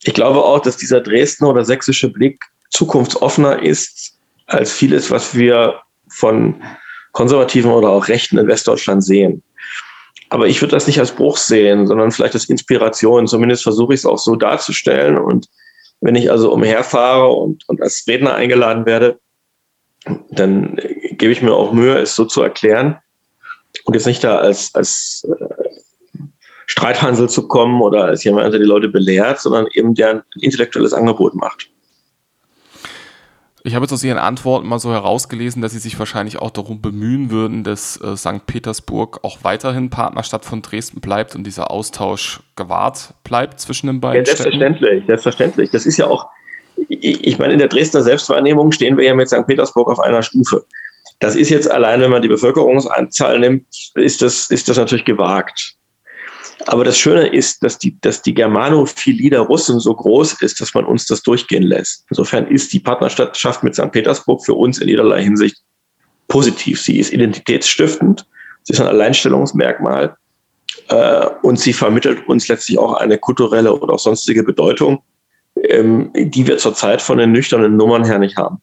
Ich 0.03 0.13
glaube 0.13 0.43
auch, 0.43 0.59
dass 0.59 0.77
dieser 0.77 1.01
Dresdner 1.01 1.49
oder 1.49 1.63
sächsische 1.63 2.09
Blick 2.09 2.43
zukunftsoffener 2.69 3.61
ist 3.61 4.17
als 4.47 4.71
vieles, 4.71 5.09
was 5.11 5.35
wir 5.35 5.81
von 6.09 6.61
konservativen 7.11 7.71
oder 7.71 7.89
auch 7.89 8.07
Rechten 8.07 8.37
in 8.37 8.47
Westdeutschland 8.47 9.03
sehen. 9.03 9.43
Aber 10.31 10.47
ich 10.47 10.61
würde 10.61 10.71
das 10.71 10.87
nicht 10.87 10.97
als 10.97 11.11
Bruch 11.11 11.35
sehen, 11.35 11.87
sondern 11.87 12.09
vielleicht 12.09 12.35
als 12.35 12.47
Inspiration. 12.47 13.27
Zumindest 13.27 13.63
versuche 13.63 13.93
ich 13.93 13.99
es 13.99 14.05
auch 14.05 14.17
so 14.17 14.37
darzustellen. 14.37 15.17
Und 15.17 15.49
wenn 15.99 16.15
ich 16.15 16.31
also 16.31 16.53
umherfahre 16.53 17.27
und, 17.27 17.67
und 17.67 17.81
als 17.81 18.05
Redner 18.07 18.33
eingeladen 18.33 18.85
werde, 18.85 19.19
dann 20.29 20.79
gebe 21.11 21.33
ich 21.33 21.41
mir 21.41 21.53
auch 21.53 21.73
Mühe, 21.73 21.97
es 21.97 22.15
so 22.15 22.23
zu 22.23 22.41
erklären 22.41 22.97
und 23.83 23.93
jetzt 23.93 24.07
nicht 24.07 24.23
da 24.23 24.37
als, 24.37 24.73
als 24.73 25.27
äh, 25.27 25.69
Streithansel 26.65 27.27
zu 27.27 27.49
kommen 27.49 27.81
oder 27.81 28.05
als 28.05 28.23
jemand, 28.23 28.53
der 28.53 28.61
die 28.61 28.65
Leute 28.65 28.87
belehrt, 28.87 29.41
sondern 29.41 29.67
eben 29.73 29.95
der 29.95 30.11
ein 30.11 30.23
intellektuelles 30.39 30.93
Angebot 30.93 31.35
macht. 31.35 31.69
Ich 33.63 33.75
habe 33.75 33.83
jetzt 33.83 33.93
aus 33.93 34.03
Ihren 34.03 34.17
Antworten 34.17 34.67
mal 34.67 34.79
so 34.79 34.91
herausgelesen, 34.91 35.61
dass 35.61 35.73
Sie 35.73 35.79
sich 35.79 35.97
wahrscheinlich 35.99 36.39
auch 36.39 36.49
darum 36.49 36.81
bemühen 36.81 37.29
würden, 37.29 37.63
dass 37.63 37.99
äh, 38.01 38.17
St. 38.17 38.45
Petersburg 38.47 39.19
auch 39.23 39.39
weiterhin 39.43 39.91
Partnerstadt 39.91 40.45
von 40.45 40.63
Dresden 40.63 40.99
bleibt 40.99 41.35
und 41.35 41.45
dieser 41.45 41.69
Austausch 41.69 42.41
gewahrt 42.55 43.13
bleibt 43.23 43.59
zwischen 43.59 43.87
den 43.87 44.01
beiden. 44.01 44.25
Ja, 44.25 44.25
selbstverständlich, 44.25 44.89
Städten. 44.89 45.07
selbstverständlich. 45.07 45.69
Das 45.69 45.85
ist 45.85 45.97
ja 45.97 46.07
auch, 46.07 46.27
ich, 46.89 47.23
ich 47.27 47.37
meine, 47.37 47.53
in 47.53 47.59
der 47.59 47.67
Dresdner 47.67 48.01
Selbstwahrnehmung 48.01 48.71
stehen 48.71 48.97
wir 48.97 49.05
ja 49.05 49.13
mit 49.13 49.29
St. 49.29 49.45
Petersburg 49.45 49.89
auf 49.89 49.99
einer 49.99 50.23
Stufe. 50.23 50.65
Das 51.19 51.35
ist 51.35 51.49
jetzt 51.49 51.69
allein, 51.69 52.01
wenn 52.01 52.09
man 52.09 52.23
die 52.23 52.27
Bevölkerungsanzahl 52.29 53.39
nimmt, 53.39 53.67
ist 53.93 54.23
das, 54.23 54.49
ist 54.49 54.69
das 54.69 54.77
natürlich 54.77 55.05
gewagt. 55.05 55.75
Aber 56.67 56.83
das 56.83 56.97
Schöne 56.97 57.27
ist, 57.27 57.63
dass 57.63 57.77
die, 57.77 57.99
dass 58.01 58.21
die 58.21 58.33
Germanophilie 58.33 59.29
der 59.29 59.41
Russen 59.41 59.79
so 59.79 59.93
groß 59.93 60.41
ist, 60.41 60.61
dass 60.61 60.73
man 60.73 60.85
uns 60.85 61.05
das 61.05 61.23
durchgehen 61.23 61.63
lässt. 61.63 62.05
Insofern 62.09 62.47
ist 62.47 62.71
die 62.73 62.79
Partnerschaft 62.79 63.63
mit 63.63 63.75
St. 63.75 63.91
Petersburg 63.91 64.45
für 64.45 64.53
uns 64.53 64.79
in 64.79 64.87
jederlei 64.87 65.23
Hinsicht 65.23 65.57
positiv. 66.27 66.81
Sie 66.81 66.99
ist 66.99 67.11
identitätsstiftend, 67.11 68.25
sie 68.63 68.73
ist 68.73 68.81
ein 68.81 68.87
Alleinstellungsmerkmal 68.87 70.15
äh, 70.89 71.27
und 71.41 71.59
sie 71.59 71.73
vermittelt 71.73 72.27
uns 72.27 72.47
letztlich 72.47 72.77
auch 72.79 72.93
eine 72.93 73.17
kulturelle 73.17 73.73
oder 73.73 73.93
auch 73.93 73.99
sonstige 73.99 74.43
Bedeutung, 74.43 75.03
ähm, 75.55 76.11
die 76.15 76.47
wir 76.47 76.57
zurzeit 76.57 77.01
von 77.01 77.17
den 77.17 77.31
nüchternen 77.31 77.75
Nummern 77.75 78.05
her 78.05 78.19
nicht 78.19 78.37
haben. 78.37 78.61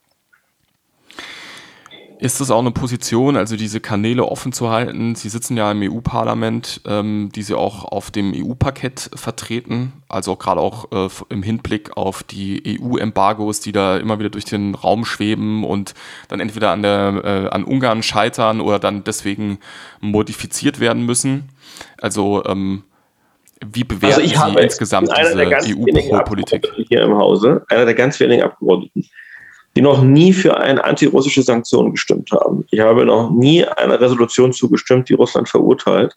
Ist 2.20 2.40
das 2.40 2.50
auch 2.50 2.58
eine 2.58 2.72
Position, 2.72 3.36
also 3.36 3.54
diese 3.54 3.78
Kanäle 3.78 4.24
offen 4.24 4.52
zu 4.52 4.70
halten? 4.70 5.14
Sie 5.14 5.28
sitzen 5.28 5.56
ja 5.56 5.70
im 5.70 5.82
EU-Parlament, 5.82 6.80
ähm, 6.84 7.30
die 7.32 7.42
Sie 7.42 7.54
auch 7.54 7.84
auf 7.84 8.10
dem 8.10 8.32
EU-Paket 8.34 9.10
vertreten, 9.14 9.92
also 10.08 10.34
gerade 10.34 10.60
auch 10.60 10.90
äh, 10.90 11.08
im 11.28 11.44
Hinblick 11.44 11.96
auf 11.96 12.24
die 12.24 12.80
EU-Embargos, 12.80 13.60
die 13.60 13.70
da 13.70 13.96
immer 13.98 14.18
wieder 14.18 14.30
durch 14.30 14.44
den 14.44 14.74
Raum 14.74 15.04
schweben 15.04 15.62
und 15.62 15.94
dann 16.26 16.40
entweder 16.40 16.72
an, 16.72 16.82
der, 16.82 17.22
äh, 17.24 17.54
an 17.54 17.62
Ungarn 17.62 18.02
scheitern 18.02 18.60
oder 18.60 18.80
dann 18.80 19.04
deswegen 19.04 19.60
modifiziert 20.00 20.80
werden 20.80 21.06
müssen. 21.06 21.50
Also 21.98 22.44
ähm, 22.46 22.82
wie 23.64 23.84
bewerten 23.84 24.22
also 24.22 24.54
Sie 24.54 24.60
insgesamt 24.60 25.08
diese 25.16 25.38
EU-Politik? 25.38 26.68
Hier 26.88 27.02
im 27.02 27.16
Hause, 27.16 27.64
einer 27.68 27.84
der 27.84 27.94
ganz 27.94 28.18
wenigen 28.18 28.42
Abgeordneten, 28.42 29.04
die 29.78 29.82
noch 29.82 30.02
nie 30.02 30.32
für 30.32 30.56
eine 30.56 30.82
antirussische 30.82 31.44
Sanktion 31.44 31.92
gestimmt 31.92 32.32
haben. 32.32 32.64
Ich 32.72 32.80
habe 32.80 33.06
noch 33.06 33.30
nie 33.30 33.64
einer 33.64 34.00
Resolution 34.00 34.52
zugestimmt, 34.52 35.08
die 35.08 35.14
Russland 35.14 35.48
verurteilt. 35.48 36.16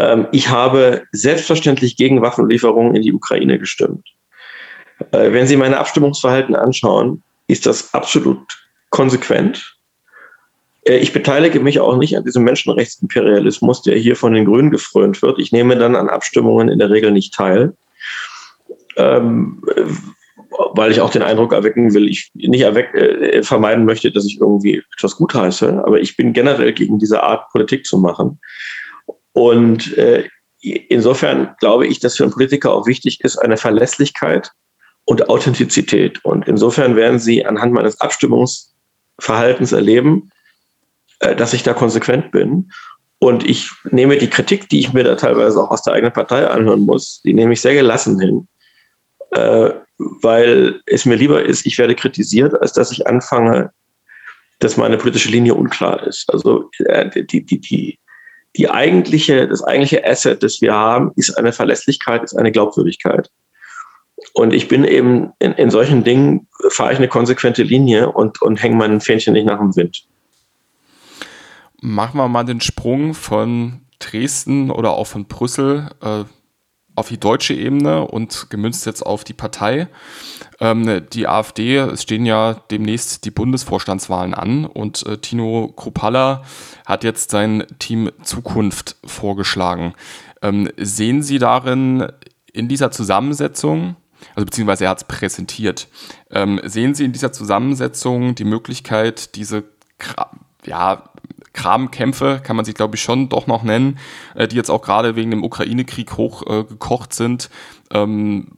Ähm, 0.00 0.26
ich 0.32 0.48
habe 0.48 1.04
selbstverständlich 1.12 1.96
gegen 1.96 2.22
Waffenlieferungen 2.22 2.96
in 2.96 3.02
die 3.02 3.12
Ukraine 3.12 3.60
gestimmt. 3.60 4.08
Äh, 5.12 5.30
wenn 5.30 5.46
Sie 5.46 5.56
meine 5.56 5.78
Abstimmungsverhalten 5.78 6.56
anschauen, 6.56 7.22
ist 7.46 7.66
das 7.66 7.94
absolut 7.94 8.40
konsequent. 8.90 9.76
Äh, 10.82 10.96
ich 10.96 11.12
beteilige 11.12 11.60
mich 11.60 11.78
auch 11.78 11.96
nicht 11.96 12.16
an 12.16 12.24
diesem 12.24 12.42
Menschenrechtsimperialismus, 12.42 13.82
der 13.82 13.96
hier 13.96 14.16
von 14.16 14.32
den 14.32 14.44
Grünen 14.44 14.72
gefrönt 14.72 15.22
wird. 15.22 15.38
Ich 15.38 15.52
nehme 15.52 15.76
dann 15.76 15.94
an 15.94 16.08
Abstimmungen 16.08 16.68
in 16.68 16.80
der 16.80 16.90
Regel 16.90 17.12
nicht 17.12 17.32
teil. 17.32 17.76
Ähm, 18.96 19.62
weil 20.76 20.92
ich 20.92 21.00
auch 21.00 21.10
den 21.10 21.22
Eindruck 21.22 21.52
erwecken 21.52 21.94
will, 21.94 22.08
ich 22.08 22.30
nicht 22.34 22.60
erweck, 22.60 22.94
äh, 22.94 23.42
vermeiden 23.42 23.84
möchte, 23.84 24.12
dass 24.12 24.26
ich 24.26 24.40
irgendwie 24.40 24.82
etwas 24.96 25.16
gutheiße, 25.16 25.82
aber 25.84 26.00
ich 26.00 26.16
bin 26.16 26.32
generell 26.32 26.72
gegen 26.72 26.98
diese 26.98 27.22
Art, 27.22 27.48
Politik 27.50 27.86
zu 27.86 27.98
machen. 27.98 28.38
Und 29.32 29.96
äh, 29.96 30.28
insofern 30.60 31.54
glaube 31.58 31.86
ich, 31.86 32.00
dass 32.00 32.16
für 32.16 32.24
einen 32.24 32.32
Politiker 32.32 32.72
auch 32.72 32.86
wichtig 32.86 33.20
ist, 33.22 33.36
eine 33.38 33.56
Verlässlichkeit 33.56 34.50
und 35.04 35.28
Authentizität. 35.28 36.24
Und 36.24 36.46
insofern 36.48 36.96
werden 36.96 37.18
Sie 37.18 37.44
anhand 37.44 37.72
meines 37.72 38.00
Abstimmungsverhaltens 38.00 39.72
erleben, 39.72 40.30
äh, 41.20 41.34
dass 41.34 41.54
ich 41.54 41.62
da 41.62 41.74
konsequent 41.74 42.32
bin. 42.32 42.70
Und 43.18 43.48
ich 43.48 43.70
nehme 43.90 44.18
die 44.18 44.28
Kritik, 44.28 44.68
die 44.68 44.80
ich 44.80 44.92
mir 44.92 45.04
da 45.04 45.14
teilweise 45.14 45.62
auch 45.62 45.70
aus 45.70 45.82
der 45.82 45.94
eigenen 45.94 46.12
Partei 46.12 46.46
anhören 46.46 46.82
muss, 46.82 47.22
die 47.22 47.32
nehme 47.32 47.54
ich 47.54 47.60
sehr 47.60 47.74
gelassen 47.74 48.20
hin. 48.20 48.46
Äh, 49.30 49.70
weil 49.98 50.80
es 50.86 51.06
mir 51.06 51.16
lieber 51.16 51.44
ist, 51.44 51.66
ich 51.66 51.78
werde 51.78 51.94
kritisiert, 51.94 52.60
als 52.60 52.72
dass 52.72 52.92
ich 52.92 53.06
anfange, 53.06 53.70
dass 54.58 54.76
meine 54.76 54.98
politische 54.98 55.30
Linie 55.30 55.54
unklar 55.54 56.06
ist. 56.06 56.32
Also 56.32 56.70
äh, 56.84 57.08
die, 57.24 57.44
die, 57.44 57.60
die, 57.60 57.98
die 58.56 58.70
eigentliche, 58.70 59.48
das 59.48 59.62
eigentliche 59.62 60.06
Asset, 60.06 60.42
das 60.42 60.60
wir 60.60 60.74
haben, 60.74 61.12
ist 61.16 61.36
eine 61.36 61.52
Verlässlichkeit, 61.52 62.22
ist 62.22 62.36
eine 62.36 62.52
Glaubwürdigkeit. 62.52 63.30
Und 64.32 64.54
ich 64.54 64.68
bin 64.68 64.84
eben 64.84 65.32
in, 65.38 65.52
in 65.52 65.70
solchen 65.70 66.04
Dingen, 66.04 66.48
fahre 66.70 66.92
ich 66.92 66.98
eine 66.98 67.08
konsequente 67.08 67.62
Linie 67.62 68.10
und, 68.10 68.40
und 68.40 68.62
hänge 68.62 68.76
mein 68.76 69.00
Fähnchen 69.00 69.34
nicht 69.34 69.46
nach 69.46 69.58
dem 69.58 69.76
Wind. 69.76 70.06
Machen 71.80 72.18
wir 72.18 72.28
mal 72.28 72.44
den 72.44 72.60
Sprung 72.60 73.12
von 73.14 73.82
Dresden 73.98 74.70
oder 74.70 74.92
auch 74.92 75.06
von 75.06 75.26
Brüssel 75.26 75.90
äh, 76.02 76.24
auf 76.96 77.08
die 77.08 77.20
deutsche 77.20 77.54
Ebene 77.54 78.06
und 78.06 78.48
gemünzt 78.50 78.86
jetzt 78.86 79.02
auf 79.02 79.22
die 79.22 79.34
Partei. 79.34 79.88
Ähm, 80.58 81.02
die 81.12 81.28
AfD, 81.28 81.76
es 81.76 82.02
stehen 82.02 82.26
ja 82.26 82.54
demnächst 82.70 83.24
die 83.24 83.30
Bundesvorstandswahlen 83.30 84.34
an 84.34 84.64
und 84.64 85.06
äh, 85.06 85.18
Tino 85.18 85.72
Kruppalla 85.76 86.42
hat 86.86 87.04
jetzt 87.04 87.30
sein 87.30 87.64
Team 87.78 88.10
Zukunft 88.22 88.96
vorgeschlagen. 89.04 89.94
Ähm, 90.42 90.70
sehen 90.76 91.22
Sie 91.22 91.38
darin 91.38 92.06
in 92.52 92.68
dieser 92.68 92.90
Zusammensetzung, 92.90 93.96
also 94.34 94.46
beziehungsweise 94.46 94.84
er 94.84 94.90
hat 94.90 94.98
es 94.98 95.04
präsentiert, 95.04 95.88
ähm, 96.30 96.60
sehen 96.64 96.94
Sie 96.94 97.04
in 97.04 97.12
dieser 97.12 97.32
Zusammensetzung 97.32 98.34
die 98.34 98.44
Möglichkeit, 98.44 99.36
diese 99.36 99.64
ja, 100.64 101.04
Kramkämpfe, 101.56 102.40
kann 102.42 102.54
man 102.54 102.64
sich 102.64 102.74
glaube 102.74 102.94
ich 102.94 103.02
schon 103.02 103.28
doch 103.28 103.48
noch 103.48 103.64
nennen, 103.64 103.98
äh, 104.36 104.46
die 104.46 104.54
jetzt 104.54 104.70
auch 104.70 104.82
gerade 104.82 105.16
wegen 105.16 105.30
dem 105.30 105.42
Ukraine-Krieg 105.42 106.16
hochgekocht 106.16 107.12
äh, 107.12 107.14
sind, 107.14 107.50
ähm, 107.90 108.52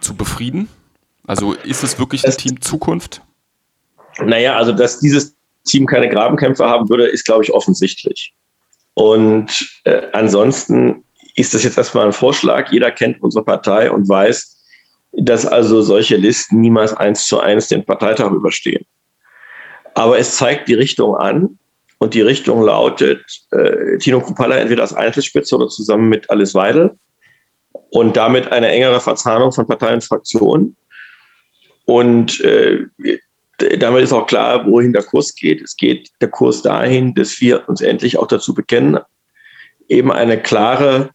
zu 0.00 0.14
befrieden? 0.14 0.68
Also 1.26 1.54
ist 1.54 1.82
es 1.82 1.98
wirklich 1.98 2.22
das 2.22 2.36
Team 2.36 2.60
Zukunft? 2.60 3.22
Naja, 4.18 4.56
also 4.56 4.72
dass 4.72 5.00
dieses 5.00 5.34
Team 5.64 5.86
keine 5.86 6.08
Grabenkämpfe 6.08 6.64
haben 6.64 6.88
würde, 6.88 7.06
ist 7.06 7.24
glaube 7.24 7.42
ich 7.42 7.52
offensichtlich. 7.52 8.34
Und 8.94 9.80
äh, 9.84 10.02
ansonsten 10.12 11.04
ist 11.34 11.54
das 11.54 11.64
jetzt 11.64 11.78
erstmal 11.78 12.06
ein 12.06 12.12
Vorschlag. 12.12 12.70
Jeder 12.70 12.90
kennt 12.90 13.22
unsere 13.22 13.44
Partei 13.44 13.90
und 13.90 14.08
weiß, 14.08 14.62
dass 15.12 15.46
also 15.46 15.82
solche 15.82 16.16
Listen 16.16 16.60
niemals 16.60 16.92
eins 16.92 17.26
zu 17.26 17.40
eins 17.40 17.68
den 17.68 17.84
Parteitag 17.84 18.30
überstehen. 18.32 18.84
Aber 19.94 20.18
es 20.18 20.36
zeigt 20.36 20.68
die 20.68 20.74
Richtung 20.74 21.16
an 21.16 21.58
und 22.02 22.14
die 22.14 22.20
Richtung 22.20 22.62
lautet 22.62 23.24
äh, 23.52 23.96
Tino 23.98 24.20
Kupala 24.20 24.56
entweder 24.56 24.82
als 24.82 24.92
Einzelspitze 24.92 25.54
oder 25.54 25.68
zusammen 25.68 26.08
mit 26.08 26.28
Alice 26.30 26.52
Weidel 26.52 26.98
und 27.90 28.16
damit 28.16 28.50
eine 28.50 28.68
engere 28.68 29.00
Verzahnung 29.00 29.52
von 29.52 29.68
Parteien 29.68 29.94
und 29.94 30.04
Fraktionen. 30.04 30.76
Und 31.84 32.40
äh, 32.40 32.86
damit 33.78 34.02
ist 34.02 34.12
auch 34.12 34.26
klar, 34.26 34.66
wohin 34.66 34.92
der 34.92 35.04
Kurs 35.04 35.32
geht. 35.36 35.62
Es 35.62 35.76
geht 35.76 36.10
der 36.20 36.28
Kurs 36.28 36.62
dahin, 36.62 37.14
dass 37.14 37.40
wir 37.40 37.68
uns 37.68 37.80
endlich 37.80 38.18
auch 38.18 38.26
dazu 38.26 38.52
bekennen, 38.52 38.98
eben 39.88 40.10
eine 40.10 40.42
klare, 40.42 41.10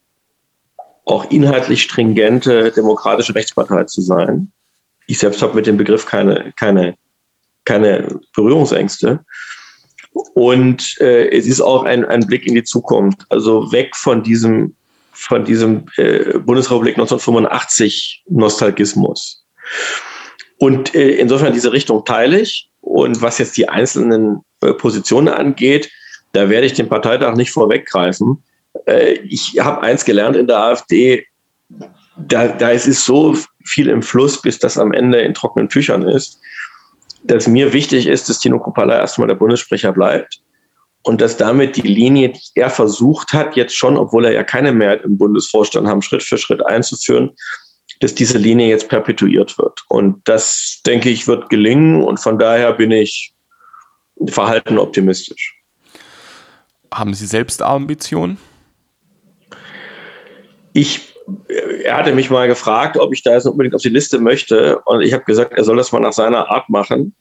auch 1.04 1.30
inhaltlich 1.30 1.84
stringente 1.84 2.71
demokratische 2.71 3.36
Rechtspartei 3.36 3.84
zu 3.84 4.00
sein. 4.00 4.54
Ich 5.08 5.19
selbst 5.19 5.41
habe 5.41 5.56
mit 5.56 5.67
dem 5.67 5.76
Begriff 5.76 6.06
keine, 6.06 6.54
keine, 6.56 6.95
keine 7.65 8.21
Berührungsängste. 8.34 9.26
Und 10.34 10.97
äh, 10.99 11.30
es 11.30 11.45
ist 11.45 11.62
auch 11.62 11.84
ein, 11.84 12.06
ein 12.06 12.25
Blick 12.25 12.45
in 12.47 12.56
die 12.56 12.63
Zukunft. 12.63 13.25
Also 13.30 13.71
weg 13.71 13.95
von 13.95 14.23
diesem, 14.23 14.75
von 15.12 15.45
diesem 15.45 15.86
äh, 15.97 16.38
Bundesrepublik 16.39 16.95
1985 16.95 18.23
Nostalgismus. 18.30 19.45
Und 20.60 20.95
äh, 20.95 21.12
insofern 21.12 21.53
diese 21.53 21.71
Richtung 21.71 22.03
teile 22.06 22.41
ich. 22.41 22.69
Und 22.82 23.21
was 23.21 23.38
jetzt 23.38 23.58
die 23.58 23.69
einzelnen 23.69 24.41
äh, 24.62 24.73
Positionen 24.73 25.27
angeht, 25.27 25.91
da 26.32 26.49
werde 26.49 26.67
ich 26.67 26.73
den 26.73 26.89
Parteitag 26.89 27.36
nicht 27.36 27.51
vorweggreifen. 27.51 28.43
Äh, 28.86 29.19
ich 29.27 29.60
habe 29.60 29.82
eins 29.82 30.06
gelernt 30.06 30.36
in 30.36 30.47
der 30.47 30.60
AfD, 30.60 31.25
da, 32.17 32.47
da 32.47 32.69
ist 32.69 33.06
so 33.06 33.36
viel 33.65 33.89
im 33.89 34.01
Fluss, 34.01 34.41
bis 34.41 34.58
das 34.58 34.77
am 34.77 34.93
Ende 34.93 35.19
in 35.19 35.34
trockenen 35.34 35.69
Tüchern 35.69 36.03
ist 36.03 36.39
dass 37.28 37.48
mir 37.48 37.74
wichtig 37.74 38.08
ist, 38.08 38.30
dass 38.30 38.40
Tino 38.40 38.60
Kupala 38.60 38.98
erstmal 38.98 39.28
der 39.28 39.36
Bundessprecher 39.36 39.92
bleibt 39.92 40.42
und 41.04 41.22
dass 41.22 41.38
damit 41.38 41.76
die 41.76 41.82
Linie, 41.82 42.30
die 42.30 42.42
er 42.56 42.70
versucht 42.70 43.34
hat, 43.34 43.56
jetzt 43.56 43.76
schon, 43.76 43.98
obwohl 43.98 44.26
er 44.26 44.34
ja 44.34 44.44
keine 44.44 44.72
Mehrheit 44.72 45.04
im 45.04 45.18
Bundesvorstand 45.18 45.88
haben, 45.88 46.02
Schritt 46.02 46.24
für 46.24 46.38
Schritt 46.38 46.66
einzuführen, 46.66 47.32
dass 48.00 48.16
diese 48.16 48.38
Linie 48.38 48.68
jetzt 48.68 48.90
perpetuiert 48.90 49.58
wird. 49.58 49.84
Und 49.90 50.22
das, 50.28 50.82
denke 50.86 51.10
ich, 51.10 51.28
wird 51.28 51.50
gelingen 51.50 52.04
und 52.04 52.20
von 52.20 52.38
daher 52.38 52.74
bin 52.74 52.92
ich 52.92 53.34
verhalten 54.28 54.78
optimistisch. 54.78 55.56
Haben 56.94 57.13
Sie 57.13 57.26
selbst 57.26 57.62
Ambitionen? 57.62 58.38
Ich 60.74 61.16
er 61.84 61.98
hatte 61.98 62.13
mich 62.13 62.30
mal 62.30 62.48
gefragt, 62.48 62.98
ob 62.98 63.13
ich 63.13 63.24
da 63.24 63.34
jetzt 63.34 63.46
unbedingt 63.46 63.76
auf 63.76 63.82
die 63.82 63.90
Liste 63.90 64.20
möchte. 64.20 64.80
Und 64.86 65.02
ich 65.02 65.13
habe 65.13 65.24
gesagt, 65.26 65.54
er 65.54 65.63
soll 65.63 65.78
das 65.78 65.92
mal 65.92 66.00
nach 66.00 66.13
seiner 66.13 66.50
Art 66.50 66.70
machen. 66.70 67.13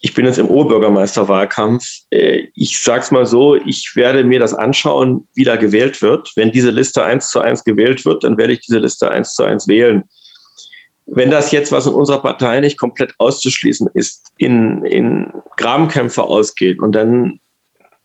Ich 0.00 0.14
bin 0.14 0.26
jetzt 0.26 0.38
im 0.38 0.48
Oberbürgermeisterwahlkampf. 0.48 1.84
Äh, 2.10 2.48
ich 2.54 2.82
sage 2.82 3.00
es 3.00 3.10
mal 3.10 3.24
so, 3.24 3.54
ich 3.56 3.92
werde 3.94 4.24
mir 4.24 4.40
das 4.40 4.52
anschauen, 4.52 5.26
wie 5.34 5.44
da 5.44 5.56
gewählt 5.56 6.02
wird. 6.02 6.30
Wenn 6.36 6.52
diese 6.52 6.70
Liste 6.70 7.04
eins 7.04 7.30
zu 7.30 7.40
eins 7.40 7.64
gewählt 7.64 8.04
wird, 8.04 8.24
dann 8.24 8.36
werde 8.36 8.52
ich 8.52 8.60
diese 8.60 8.78
Liste 8.78 9.10
eins 9.10 9.34
zu 9.34 9.44
eins 9.44 9.68
wählen. 9.68 10.04
Wenn 11.06 11.30
das 11.30 11.52
jetzt, 11.52 11.70
was 11.70 11.86
in 11.86 11.94
unserer 11.94 12.20
Partei 12.20 12.60
nicht 12.60 12.78
komplett 12.78 13.14
auszuschließen 13.18 13.88
ist, 13.94 14.32
in, 14.38 14.84
in 14.84 15.32
Grabenkämpfe 15.56 16.24
ausgeht 16.24 16.80
und 16.80 16.92
dann 16.92 17.40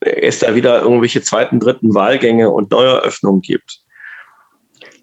es 0.02 0.40
da 0.40 0.56
wieder 0.56 0.82
irgendwelche 0.82 1.22
zweiten, 1.22 1.60
dritten 1.60 1.94
Wahlgänge 1.94 2.50
und 2.50 2.72
Neueröffnungen 2.72 3.42
gibt, 3.42 3.82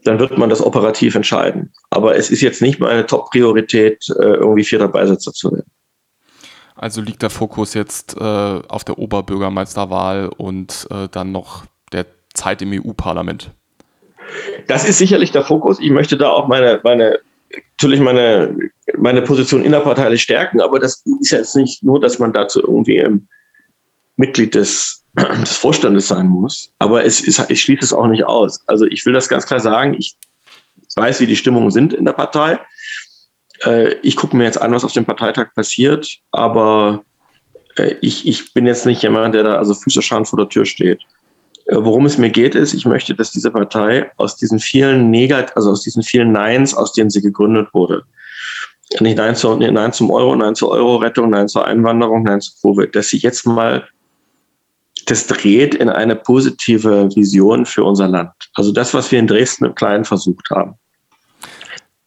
dann 0.04 0.18
wird 0.18 0.38
man 0.38 0.48
das 0.48 0.62
operativ 0.62 1.14
entscheiden. 1.14 1.72
Aber 1.90 2.16
es 2.16 2.30
ist 2.30 2.40
jetzt 2.40 2.62
nicht 2.62 2.80
meine 2.80 3.06
Top-Priorität, 3.06 4.08
äh, 4.11 4.22
irgendwie 4.22 4.64
vierter 4.64 4.88
Beisitzer 4.88 5.32
zu 5.32 5.52
werden. 5.52 5.70
Also 6.76 7.00
liegt 7.00 7.22
der 7.22 7.30
Fokus 7.30 7.74
jetzt 7.74 8.16
äh, 8.16 8.20
auf 8.22 8.84
der 8.84 8.98
Oberbürgermeisterwahl 8.98 10.30
und 10.37 10.87
äh, 10.90 11.08
dann 11.11 11.32
noch 11.32 11.64
der 11.92 12.06
Zeit 12.34 12.62
im 12.62 12.72
EU-Parlament? 12.72 13.50
Das 14.68 14.88
ist 14.88 14.98
sicherlich 14.98 15.32
der 15.32 15.42
Fokus. 15.42 15.80
Ich 15.80 15.90
möchte 15.90 16.16
da 16.16 16.28
auch 16.28 16.46
meine, 16.46 16.80
meine 16.84 17.18
natürlich 17.50 18.00
meine, 18.00 18.56
meine 18.96 19.22
Position 19.22 19.64
innerparteilich 19.64 20.22
stärken, 20.22 20.61
aber 20.61 20.78
das 20.78 21.02
ist 21.20 21.30
jetzt 21.30 21.56
nicht 21.56 21.82
nur, 21.82 22.00
dass 22.00 22.18
man 22.18 22.32
dazu 22.32 22.61
irgendwie 22.61 23.04
Mitglied 24.16 24.54
des 24.54 25.04
des 25.40 25.57
Vorstandes 25.57 26.09
sein 26.09 26.28
muss. 26.28 26.72
Aber 26.78 27.04
es 27.04 27.20
ist, 27.20 27.50
ich 27.50 27.61
schließe 27.61 27.85
es 27.85 27.92
auch 27.92 28.07
nicht 28.07 28.24
aus. 28.24 28.61
Also 28.66 28.87
ich 28.87 29.04
will 29.07 29.12
das 29.12 29.28
ganz 29.28 29.46
klar 29.46 29.61
sagen. 29.61 29.94
Ich 29.98 30.16
weiß, 30.96 31.20
wie 31.20 31.26
die 31.26 31.37
Stimmungen 31.37 31.70
sind 31.70 31.92
in 31.92 32.04
der 32.04 32.12
Partei. 32.12 32.59
Äh, 33.64 33.94
ich 34.02 34.16
gucke 34.16 34.37
mir 34.37 34.44
jetzt 34.44 34.61
an, 34.61 34.72
was 34.72 34.85
auf 34.85 34.92
dem 34.92 35.04
Parteitag 35.04 35.54
passiert. 35.54 36.18
Aber 36.31 37.04
äh, 37.76 37.94
ich, 38.00 38.26
ich 38.26 38.52
bin 38.52 38.66
jetzt 38.66 38.87
nicht 38.87 39.02
jemand, 39.02 39.35
der 39.35 39.44
da 39.44 39.54
also 39.54 39.74
Füße 39.74 40.02
scharen 40.02 40.24
vor 40.24 40.38
der 40.38 40.48
Tür 40.48 40.64
steht. 40.64 41.00
Äh, 41.66 41.76
worum 41.78 42.07
es 42.07 42.18
mir 42.18 42.31
geht, 42.31 42.54
ist, 42.54 42.74
ich 42.74 42.87
möchte, 42.87 43.14
dass 43.14 43.31
diese 43.31 43.50
Partei 43.50 44.11
aus 44.16 44.37
diesen 44.37 44.59
vielen 44.59 45.11
Negat, 45.11 45.57
also 45.57 45.70
aus 45.70 45.83
diesen 45.83 46.02
vielen 46.02 46.33
Neins, 46.33 46.74
aus 46.74 46.92
denen 46.92 47.11
sie 47.11 47.22
gegründet 47.22 47.68
wurde, 47.72 48.04
nicht 49.00 49.18
Nein, 49.18 49.37
zu, 49.37 49.54
Nein 49.57 49.92
zum 49.92 50.11
Euro, 50.11 50.35
Nein 50.35 50.54
zur 50.54 50.70
Euro-Rettung, 50.70 51.31
Nein 51.31 51.48
zur 51.48 51.66
Einwanderung, 51.66 52.22
Nein 52.22 52.40
zu 52.40 52.52
Covid, 52.62 52.94
dass 52.94 53.09
sie 53.09 53.18
jetzt 53.18 53.46
mal 53.46 53.87
das 55.10 55.26
dreht 55.26 55.74
in 55.74 55.88
eine 55.88 56.16
positive 56.16 57.08
Vision 57.14 57.64
für 57.64 57.84
unser 57.84 58.08
Land. 58.08 58.32
Also 58.54 58.72
das, 58.72 58.92
was 58.94 59.10
wir 59.10 59.18
in 59.18 59.26
Dresden 59.26 59.64
im 59.64 59.74
Kleinen 59.74 60.04
versucht 60.04 60.50
haben. 60.50 60.74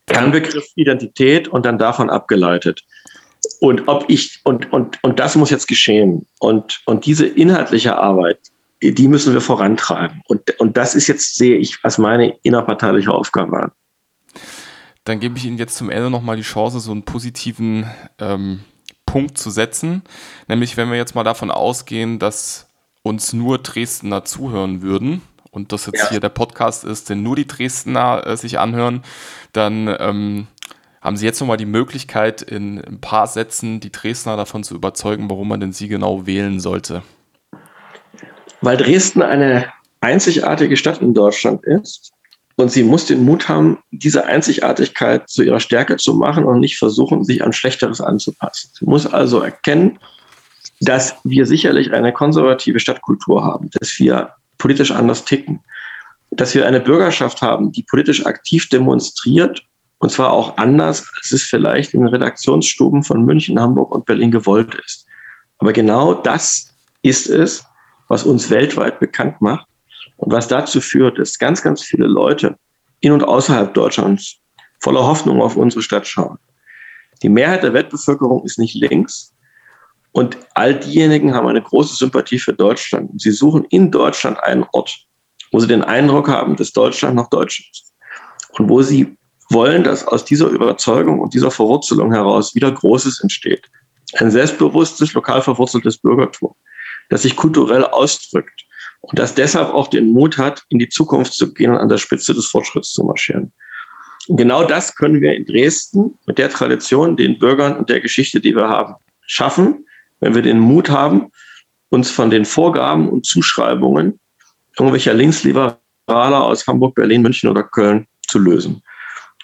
Kernbegriff 0.05 0.65
Identität 0.75 1.47
und 1.47 1.65
dann 1.65 1.77
davon 1.77 2.09
abgeleitet. 2.09 2.83
Und 3.59 3.87
ob 3.87 4.05
ich, 4.07 4.39
und, 4.43 4.71
und, 4.71 5.03
und 5.03 5.19
das 5.19 5.35
muss 5.35 5.49
jetzt 5.49 5.67
geschehen. 5.67 6.27
Und, 6.39 6.81
und 6.85 7.05
diese 7.05 7.25
inhaltliche 7.25 7.97
Arbeit, 7.97 8.39
die 8.81 9.07
müssen 9.07 9.33
wir 9.33 9.41
vorantreiben. 9.41 10.21
Und, 10.27 10.59
und 10.59 10.77
das 10.77 10.95
ist 10.95 11.07
jetzt, 11.07 11.37
sehe 11.37 11.57
ich, 11.57 11.79
als 11.83 11.97
meine 11.97 12.35
innerparteiliche 12.43 13.11
Aufgabe 13.11 13.63
an. 13.63 13.71
Dann 15.05 15.19
gebe 15.19 15.37
ich 15.37 15.45
Ihnen 15.45 15.57
jetzt 15.57 15.75
zum 15.75 15.89
Ende 15.89 16.11
nochmal 16.11 16.35
die 16.35 16.43
Chance, 16.43 16.79
so 16.79 16.91
einen 16.91 17.03
positiven 17.03 17.89
ähm, 18.19 18.61
Punkt 19.07 19.37
zu 19.37 19.49
setzen. 19.49 20.03
Nämlich, 20.47 20.77
wenn 20.77 20.89
wir 20.89 20.97
jetzt 20.97 21.15
mal 21.15 21.23
davon 21.23 21.49
ausgehen, 21.49 22.19
dass 22.19 22.70
uns 23.03 23.33
nur 23.33 23.57
Dresdner 23.57 24.23
zuhören 24.25 24.81
würden 24.81 25.21
und 25.51 25.71
das 25.71 25.85
jetzt 25.85 25.99
ja. 25.99 26.09
hier 26.09 26.19
der 26.19 26.29
Podcast 26.29 26.83
ist, 26.83 27.09
den 27.09 27.23
nur 27.23 27.35
die 27.35 27.47
Dresdner 27.47 28.25
äh, 28.25 28.37
sich 28.37 28.59
anhören, 28.59 29.03
dann 29.53 29.93
ähm, 29.99 30.47
haben 31.01 31.17
Sie 31.17 31.25
jetzt 31.25 31.39
nochmal 31.39 31.57
die 31.57 31.65
Möglichkeit, 31.65 32.41
in 32.41 32.79
ein 32.79 33.01
paar 33.01 33.27
Sätzen 33.27 33.79
die 33.79 33.91
Dresdner 33.91 34.37
davon 34.37 34.63
zu 34.63 34.75
überzeugen, 34.75 35.29
warum 35.29 35.47
man 35.47 35.59
denn 35.59 35.73
sie 35.73 35.87
genau 35.87 36.25
wählen 36.27 36.59
sollte. 36.59 37.01
Weil 38.61 38.77
Dresden 38.77 39.23
eine 39.23 39.65
einzigartige 39.99 40.77
Stadt 40.77 41.01
in 41.01 41.13
Deutschland 41.13 41.65
ist 41.65 42.11
und 42.55 42.71
sie 42.71 42.83
muss 42.83 43.07
den 43.07 43.25
Mut 43.25 43.49
haben, 43.49 43.79
diese 43.89 44.25
Einzigartigkeit 44.25 45.27
zu 45.27 45.41
ihrer 45.41 45.59
Stärke 45.59 45.97
zu 45.97 46.13
machen 46.13 46.43
und 46.43 46.59
nicht 46.59 46.77
versuchen, 46.77 47.23
sich 47.23 47.43
an 47.43 47.53
Schlechteres 47.53 47.99
anzupassen. 47.99 48.69
Sie 48.73 48.85
muss 48.85 49.07
also 49.07 49.39
erkennen, 49.39 49.99
dass 50.81 51.15
wir 51.23 51.45
sicherlich 51.45 51.93
eine 51.93 52.11
konservative 52.11 52.79
Stadtkultur 52.79 53.43
haben, 53.43 53.69
dass 53.79 53.99
wir 53.99 54.31
politisch 54.57 54.91
anders 54.91 55.23
ticken. 55.23 55.61
Dass 56.31 56.55
wir 56.55 56.65
eine 56.65 56.79
Bürgerschaft 56.79 57.41
haben, 57.41 57.71
die 57.71 57.83
politisch 57.83 58.25
aktiv 58.25 58.67
demonstriert, 58.69 59.63
und 59.99 60.11
zwar 60.11 60.31
auch 60.31 60.57
anders, 60.57 61.05
als 61.17 61.31
es 61.31 61.43
vielleicht 61.43 61.93
in 61.93 62.07
Redaktionsstuben 62.07 63.03
von 63.03 63.23
München, 63.23 63.59
Hamburg 63.59 63.93
und 63.93 64.05
Berlin 64.05 64.31
gewollt 64.31 64.73
ist. 64.87 65.05
Aber 65.59 65.71
genau 65.71 66.15
das 66.15 66.73
ist 67.03 67.29
es, 67.29 67.63
was 68.07 68.23
uns 68.23 68.49
weltweit 68.49 68.99
bekannt 68.99 69.39
macht 69.39 69.67
und 70.17 70.31
was 70.33 70.47
dazu 70.47 70.81
führt, 70.81 71.19
dass 71.19 71.37
ganz, 71.37 71.61
ganz 71.61 71.83
viele 71.83 72.07
Leute 72.07 72.55
in 73.01 73.11
und 73.11 73.23
außerhalb 73.23 73.71
Deutschlands 73.75 74.37
voller 74.79 75.03
Hoffnung 75.03 75.41
auf 75.41 75.55
unsere 75.55 75.83
Stadt 75.83 76.07
schauen. 76.07 76.39
Die 77.21 77.29
Mehrheit 77.29 77.61
der 77.61 77.73
Weltbevölkerung 77.73 78.43
ist 78.45 78.57
nicht 78.57 78.73
links 78.73 79.31
und 80.13 80.37
all 80.55 80.77
diejenigen 80.77 81.33
haben 81.33 81.47
eine 81.47 81.61
große 81.61 81.95
Sympathie 81.95 82.39
für 82.39 82.53
Deutschland. 82.53 83.09
Sie 83.21 83.31
suchen 83.31 83.65
in 83.65 83.91
Deutschland 83.91 84.41
einen 84.43 84.65
Ort, 84.73 85.05
wo 85.51 85.59
sie 85.59 85.67
den 85.67 85.83
Eindruck 85.83 86.27
haben, 86.27 86.55
dass 86.55 86.73
Deutschland 86.73 87.15
noch 87.15 87.29
Deutsch 87.29 87.69
ist 87.71 87.93
und 88.57 88.69
wo 88.69 88.81
sie 88.81 89.17
wollen, 89.49 89.83
dass 89.83 90.07
aus 90.07 90.25
dieser 90.25 90.47
Überzeugung 90.47 91.19
und 91.19 91.33
dieser 91.33 91.51
Verwurzelung 91.51 92.13
heraus 92.13 92.55
wieder 92.55 92.71
Großes 92.71 93.21
entsteht. 93.21 93.69
Ein 94.15 94.31
selbstbewusstes, 94.31 95.13
lokal 95.13 95.41
verwurzeltes 95.41 95.97
Bürgertum, 95.97 96.53
das 97.09 97.21
sich 97.21 97.35
kulturell 97.35 97.85
ausdrückt 97.85 98.65
und 99.01 99.17
das 99.17 99.33
deshalb 99.33 99.73
auch 99.73 99.87
den 99.87 100.11
Mut 100.11 100.37
hat, 100.37 100.63
in 100.69 100.79
die 100.79 100.89
Zukunft 100.89 101.33
zu 101.33 101.53
gehen 101.53 101.71
und 101.71 101.77
an 101.77 101.89
der 101.89 101.97
Spitze 101.97 102.33
des 102.33 102.47
Fortschritts 102.47 102.91
zu 102.91 103.03
marschieren. 103.03 103.51
Und 104.27 104.37
genau 104.37 104.63
das 104.63 104.95
können 104.95 105.21
wir 105.21 105.33
in 105.33 105.45
Dresden 105.45 106.17
mit 106.27 106.37
der 106.37 106.49
Tradition, 106.49 107.15
den 107.15 107.39
Bürgern 107.39 107.77
und 107.77 107.89
der 107.89 108.01
Geschichte, 108.01 108.39
die 108.39 108.55
wir 108.55 108.67
haben, 108.67 108.95
schaffen, 109.25 109.85
wenn 110.21 110.33
wir 110.33 110.41
den 110.41 110.59
Mut 110.59 110.89
haben, 110.89 111.31
uns 111.89 112.09
von 112.09 112.29
den 112.29 112.45
Vorgaben 112.45 113.09
und 113.09 113.25
Zuschreibungen 113.25 114.19
irgendwelcher 114.79 115.13
Linksliberaler 115.13 115.77
aus 116.07 116.65
Hamburg, 116.65 116.95
Berlin, 116.95 117.21
München 117.21 117.49
oder 117.49 117.63
Köln 117.63 118.07
zu 118.27 118.39
lösen. 118.39 118.81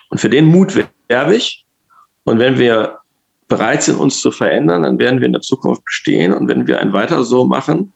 Und 0.10 0.20
für 0.20 0.30
den 0.30 0.46
Mut 0.46 0.74
werbe 1.10 1.36
ich. 1.36 1.66
Und 2.24 2.40
wenn 2.40 2.58
wir 2.58 3.00
bereit 3.48 3.84
sind, 3.84 3.98
uns 3.98 4.22
zu 4.22 4.32
verändern, 4.32 4.84
dann 4.84 5.00
werden 5.00 5.20
wir 5.20 5.26
in 5.26 5.34
der 5.34 5.42
Zukunft 5.42 5.84
bestehen. 5.86 6.34
Und 6.34 6.48
wenn 6.48 6.68
wir 6.68 6.80
ein 6.80 6.94
weiter 6.94 7.24
so 7.24 7.46
machen, 7.46 7.94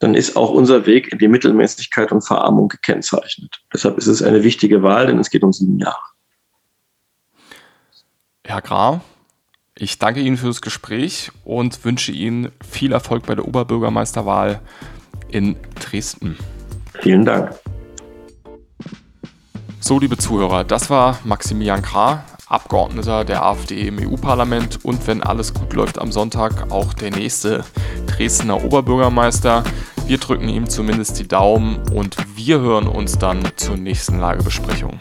dann 0.00 0.14
ist 0.14 0.36
auch 0.36 0.50
unser 0.50 0.86
Weg 0.86 1.12
in 1.12 1.18
die 1.18 1.28
Mittelmäßigkeit 1.28 2.12
und 2.12 2.22
Verarmung 2.22 2.68
gekennzeichnet. 2.68 3.60
Deshalb 3.72 3.98
ist 3.98 4.06
es 4.06 4.22
eine 4.22 4.44
wichtige 4.44 4.82
Wahl, 4.82 5.08
denn 5.08 5.18
es 5.18 5.30
geht 5.30 5.42
um 5.42 5.52
sieben 5.52 5.78
Jahre. 5.78 5.98
Herr 8.44 8.62
Grau, 8.62 9.00
ich 9.80 9.98
danke 9.98 10.20
Ihnen 10.20 10.36
für 10.36 10.48
das 10.48 10.60
Gespräch 10.60 11.30
und 11.44 11.84
wünsche 11.84 12.10
Ihnen 12.10 12.50
viel 12.68 12.92
Erfolg 12.92 13.26
bei 13.26 13.34
der 13.34 13.46
Oberbürgermeisterwahl 13.46 14.60
in 15.28 15.56
Dresden. 15.78 16.36
Vielen 17.00 17.24
Dank. 17.24 17.54
So, 19.80 20.00
liebe 20.00 20.16
Zuhörer, 20.16 20.64
das 20.64 20.90
war 20.90 21.18
Maximilian 21.24 21.82
Krah, 21.82 22.24
Abgeordneter 22.48 23.24
der 23.24 23.44
AfD 23.44 23.86
im 23.86 23.98
EU-Parlament 23.98 24.84
und 24.84 25.06
wenn 25.06 25.22
alles 25.22 25.54
gut 25.54 25.72
läuft 25.74 25.98
am 25.98 26.10
Sonntag 26.10 26.72
auch 26.72 26.94
der 26.94 27.10
nächste 27.10 27.64
Dresdner 28.06 28.64
Oberbürgermeister. 28.64 29.62
Wir 30.06 30.18
drücken 30.18 30.48
ihm 30.48 30.68
zumindest 30.68 31.18
die 31.20 31.28
Daumen 31.28 31.76
und 31.92 32.16
wir 32.34 32.58
hören 32.58 32.88
uns 32.88 33.18
dann 33.18 33.46
zur 33.56 33.76
nächsten 33.76 34.18
Lagebesprechung. 34.18 34.98